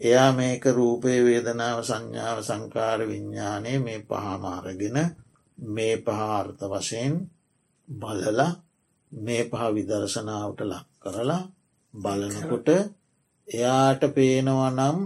එයා 0.00 0.30
මේක 0.32 0.64
රූපය 0.70 1.12
වේදනාව 1.22 1.78
සංඥාව 1.82 2.38
සංකාර 2.42 3.00
විඤ්ඥානය 3.02 3.72
මේ 3.80 3.98
පහමාරගෙන 4.02 4.98
මේ 5.58 5.94
පහාර්ථ 5.98 6.62
වශයෙන් 6.66 7.14
බලලා 7.88 8.50
මේ 9.12 9.42
පහ 9.44 9.62
විදර්ශනාවට 9.72 10.60
ලක් 10.62 10.86
කරලා 11.02 11.42
බලනකොට 11.94 12.68
එයාට 13.48 14.02
පේනවනම් 14.10 14.98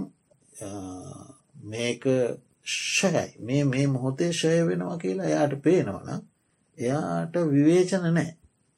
මේක 1.66 2.04
ෂයයි 2.66 3.28
මේ 3.40 3.62
මේ 3.64 3.86
මොහොතේ 3.88 4.32
ෂය 4.32 4.56
වෙනවා 4.64 4.98
කියලා 4.98 5.26
එයාට 5.26 5.54
පේනවනම් 5.60 6.20
එයාට 6.78 7.34
විවේචන 7.50 8.06
නෑ 8.08 8.30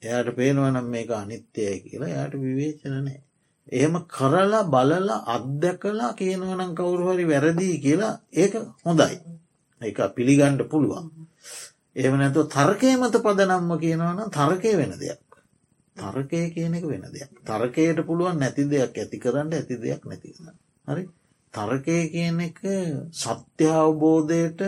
එයාට 0.03 0.35
පේනවනම් 0.35 0.87
මේක 0.87 1.09
අනිත්‍යය 1.13 1.73
කියලා 1.81 2.09
එයාට 2.09 2.35
විවේචන 2.39 2.95
නෑ 2.97 3.19
එහෙම 3.71 3.95
කරලා 4.07 4.63
බලලා 4.65 5.19
අත්දැකලා 5.27 6.11
කියනවනම් 6.15 6.71
කවුරුහරි 6.75 7.25
වැරදිී 7.27 7.77
කියලා 7.79 8.13
ඒක 8.33 8.53
හොඳයි. 8.85 9.17
එක 9.81 9.97
පිළිගණ්ඩ 10.15 10.61
පුළුවන්. 10.65 11.05
එහම 11.95 12.13
නැතු 12.15 12.41
තර්කය 12.47 12.89
මත 12.95 13.15
පදනම්ම 13.19 13.71
කියනවන 13.77 14.19
තර්කය 14.31 14.71
වෙන 14.75 14.93
දෙයක්. 14.95 15.21
තර්කය 15.97 16.41
කියන 16.49 16.73
එක 16.73 16.85
වෙන 16.85 17.05
දෙයක්. 17.07 17.31
තර්කයට 17.43 17.99
පුළුවන් 18.03 18.37
නැති 18.37 18.63
දෙයක් 18.65 18.93
ඇති 18.95 19.17
කරන්න 19.17 19.53
ඇති 19.53 19.75
දෙයක් 19.77 20.01
නැතින්න 20.05 20.49
හරි? 20.87 21.03
තර්කය 21.53 21.97
කියන 22.09 22.39
එක 22.41 22.59
සත්‍ය 23.13 23.65
අවබෝධයට 23.75 24.61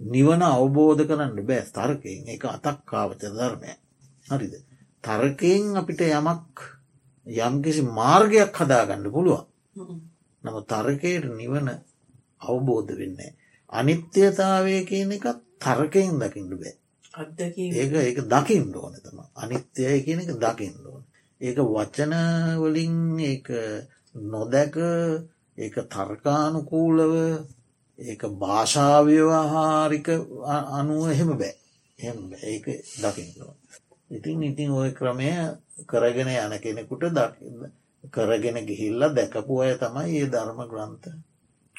නිවන 0.00 0.42
අවබෝධ 0.44 1.04
කරන්න 1.06 1.36
බෑ 1.42 1.64
තර්කයෙන්. 1.68 2.28
එක 2.28 2.44
අතක්කාවච 2.46 3.22
ධර්මය 3.30 3.72
හරිද? 4.26 4.54
තරකයෙන් 5.04 5.76
අපිට 5.76 6.00
යමක් 6.02 6.56
යම්කිසි 7.26 7.82
මාර්ගයක් 7.92 8.56
හදාගන්න 8.56 9.06
පුළුවන්. 9.08 9.46
නම 10.44 10.56
තරකයට 10.64 11.24
නිවන 11.32 11.68
අවබෝධ 12.40 12.92
වෙන්නේ. 12.94 13.36
අනිත්‍යතාවය 13.72 14.76
කියන 14.84 15.12
එකත් 15.12 15.40
තරකයෙන් 15.58 16.18
දකිින්ට 16.18 16.54
බෑ. 16.54 16.74
ඒක 17.74 17.92
ඒක 17.98 18.18
දකිින් 18.26 18.66
ඕන 18.74 18.94
තම 18.96 19.18
අනිත්‍යය 19.36 19.96
කියන 20.00 20.20
එක 20.22 20.32
දකිින් 20.38 20.74
ඕන. 20.86 21.02
ඒක 21.40 21.58
වචනවලින් 21.68 22.96
ඒ 23.20 23.36
නොදැක 24.14 24.76
ඒක 25.58 25.74
තර්කානුකූලව 25.88 27.14
ඒක 28.02 28.22
භාෂාව්‍යවහාරික 28.38 30.08
අනුව 30.70 31.04
එහෙම 31.08 31.30
බෑ. 31.34 31.54
එ 31.98 32.08
ඒක 32.46 32.66
දකිින්ලෝ 32.96 33.54
ඉතින් 34.10 34.42
ඉතින් 34.42 34.70
ඔය 34.72 34.90
ක්‍රමය 34.90 35.30
කරගෙන 35.86 36.28
යන 36.28 36.54
කෙනෙකුට 36.58 37.04
දකින්න 37.10 37.60
කරගෙන 38.04 38.58
ගිහිල්ල 38.66 39.02
දැකපු 39.10 39.60
අය 39.60 39.72
තමයි 39.76 40.16
ඒ 40.16 40.26
ධර්ම 40.26 40.60
ග්‍රන්ථ 40.66 41.08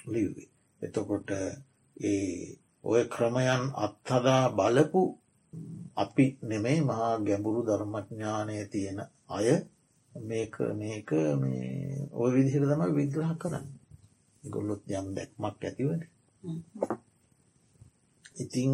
ලිව්වේ. 0.08 0.50
එතකොට 0.82 1.30
ඒ 1.32 2.58
ඔය 2.84 3.04
ක්‍රමයන් 3.08 3.64
අත්හදා 3.78 4.44
බලපු 4.52 5.02
අපි 5.96 6.26
නෙමෙයි 6.44 6.80
මහා 6.82 7.12
ගැඹුරු 7.20 7.62
ධර්මඥානය 7.64 8.56
තියෙන 8.68 9.00
අය 9.30 9.48
මේක 10.16 10.56
මේක 10.74 11.10
ඔය 12.14 12.30
විදිහර 12.32 12.64
තමයි 12.64 12.96
විග්‍රහ 12.96 13.34
කරන්න. 13.38 13.68
ගොල්ලොත් 14.44 14.84
යම් 14.92 15.08
දැක්මක් 15.16 15.62
ඇතිවන 15.62 16.02
ඉතිං 18.36 18.74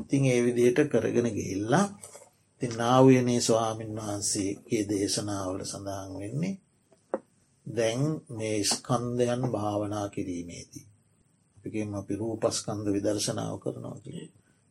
ඉතිං 0.00 0.22
ඒ 0.26 0.40
විදිහට 0.44 0.88
කරගෙන 0.88 1.28
ගිහිල්ලා 1.30 1.86
ති 2.62 2.66
නාවයනේ 2.70 3.40
ස්වාමීන් 3.40 3.96
වහන්සේගේ 3.98 4.82
දේශනාවල 4.88 5.62
සඳහන් 5.64 6.12
වෙන්නේ 6.16 6.54
දැන් 7.66 8.02
මේ 8.30 8.58
ස්කන්දයන් 8.64 9.42
භාවනා 9.48 10.08
කිරීමේදී. 10.08 10.86
අපිකෙන් 11.56 11.94
අපි 11.94 12.14
රූපස්කන්ද 12.16 12.86
විදර්ශනාව 12.88 13.56
කරනවා 13.58 13.98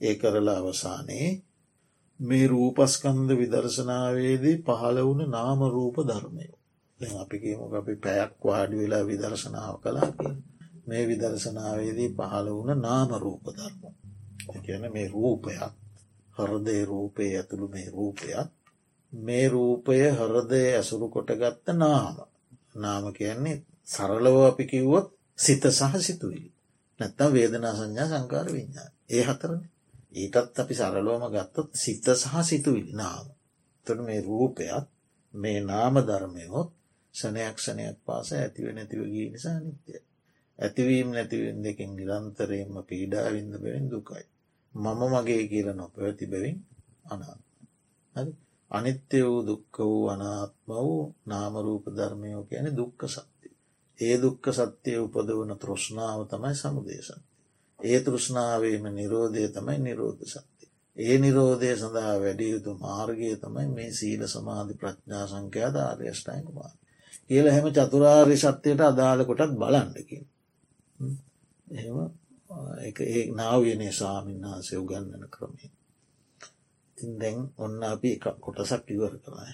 ඒ 0.02 0.16
කරලා 0.16 0.60
අවසානයේ 0.60 1.30
මේ 2.20 2.46
රූපස්කන්ද 2.48 3.30
විදර්ශනාවේදී 3.34 4.58
පහළ 4.60 4.98
වුණ 5.00 5.32
නාම 5.32 5.60
රූප 5.68 5.98
ධර්මය. 6.04 6.46
දැන් 7.00 7.18
අපිකම 7.18 7.62
අපි 7.74 7.96
පැයක් 7.96 8.32
වාඩි 8.44 8.76
වෙලා 8.78 9.04
විදර්ශනාව 9.04 9.76
කලා 9.80 10.10
මේ 10.88 11.04
විදර්ශනාවේදී 11.08 12.10
පහළ 12.12 12.48
වුණ 12.50 12.82
නාම 12.82 13.10
රූප 13.18 13.46
ධර්ම. 13.50 13.82
කියන 14.60 14.84
මේ 14.94 15.08
රූපයක් 15.08 15.62
හරදේ 16.38 16.82
රූපය 16.86 17.24
ඇතුළු 17.30 17.68
මේ 17.68 17.88
රූපයක් 17.90 18.50
මේ 19.14 19.46
රූපය 19.48 19.98
හරදය 20.10 20.62
ඇසුරු 20.70 21.08
කොට 21.10 21.30
ගත්ත 21.34 21.68
නාම. 21.74 22.16
නාම 22.76 23.04
කියන්නේ 23.14 23.58
සරලව 23.86 24.38
අපි 24.44 24.64
කිව්වොත් 24.66 25.08
සිත 25.38 25.64
සහ 25.70 25.94
සිතුවිලි. 26.00 26.50
නැත්තම් 27.00 27.30
වේදනා 27.34 27.74
සංඥා 27.74 28.08
සංකාර 28.12 28.48
විඤ්ඥා 28.48 28.90
ඒ 29.10 29.24
හතරන. 29.24 29.62
ඊටත් 30.14 30.60
අපි 30.60 30.74
සරලෝම 30.76 31.24
ගත්තොත් 31.28 31.70
සිත 31.74 32.06
සහ 32.14 32.34
සිතුවිලි 32.42 32.92
නාම. 32.94 33.26
තොට 33.88 34.00
මේ 34.00 34.22
රූපයත් 34.22 34.86
මේ 35.34 35.60
නාම 35.62 35.96
ධර්මයොත් 36.02 36.70
සනයක් 37.16 37.58
ෂණයක් 37.58 37.98
පාස 38.06 38.30
ඇතිව 38.34 38.66
නැතිව 38.70 39.02
ගී 39.06 39.28
නිසා 39.30 39.58
නිත්‍යය 39.60 40.02
ඇතිවීම් 40.60 41.10
නැතිවෙන් 41.12 41.60
දෙකින් 41.64 41.92
නිරන්තරයෙන්ම 41.96 42.76
පීඩාවින්ද 42.84 43.54
බැවින් 43.56 43.88
දුකයි 43.88 44.26
මම 44.74 45.02
මගේ 45.14 45.44
කියල 45.48 45.68
නොපැවැති 45.72 46.26
බැවින් 46.26 46.58
අනාත්ම 47.06 47.44
හරි 48.16 48.32
අනිත්‍ය 48.72 49.20
වූ 49.22 49.42
දුක්ක 49.42 49.78
වූ 49.80 50.10
අනාත්ම 50.10 50.70
වූ 50.78 51.16
නාමරූප 51.26 51.86
ධර්මයෝ 51.88 52.44
කියන 52.44 52.68
දුක්ක 52.78 53.02
සත්‍යය. 53.08 53.52
ඒ 54.00 54.16
දුක්ක 54.22 54.46
සත්‍යය 54.54 54.98
උපදවන 54.98 55.52
තෘෂ්ණාව 55.58 56.20
තමයි 56.28 56.56
සමුදේශන්. 56.56 57.22
ඒ 57.80 58.00
තෘෂ්ණාවේම 58.00 58.86
නිරෝධය 58.92 59.48
තමයි 59.48 59.78
නිරෝධ 59.80 60.24
සත්‍යය. 60.26 60.70
ඒ 60.98 61.16
නිරෝධය 61.18 61.72
සඳහා 61.76 62.16
වැඩියයුතු 62.20 62.72
මාර්ගය 62.76 63.30
තමයි 63.38 63.68
මේ 63.70 63.92
සීල 63.92 64.22
සමාධි 64.28 64.74
ප්‍රඥා 64.74 65.26
සංකයා 65.28 65.72
ධාර්යෂ්ටයික 65.72 66.48
මාර්ග. 66.52 66.78
කියල 67.30 67.48
හැම 67.48 67.68
චතුරාර්ය 67.72 68.38
සත්‍යයට 68.38 68.82
අදාළ 68.82 69.22
කොටත් 69.26 69.54
බලන්නකින්. 69.56 70.24
එහෙම 71.68 71.98
ඒ 73.06 73.24
නාවයනේ 73.32 73.92
ස්වාමින් 73.92 74.42
වහන්සේ 74.44 74.78
උගන්නන 74.78 75.26
ක්‍රමේ. 75.30 75.70
ඉතින් 76.98 77.12
දැන් 77.20 77.38
ඔන්න 77.58 77.84
අපි 77.86 78.10
එකක් 78.14 78.26
කොටසක් 78.40 78.86
ඉවර 78.90 79.14
කරයි. 79.18 79.54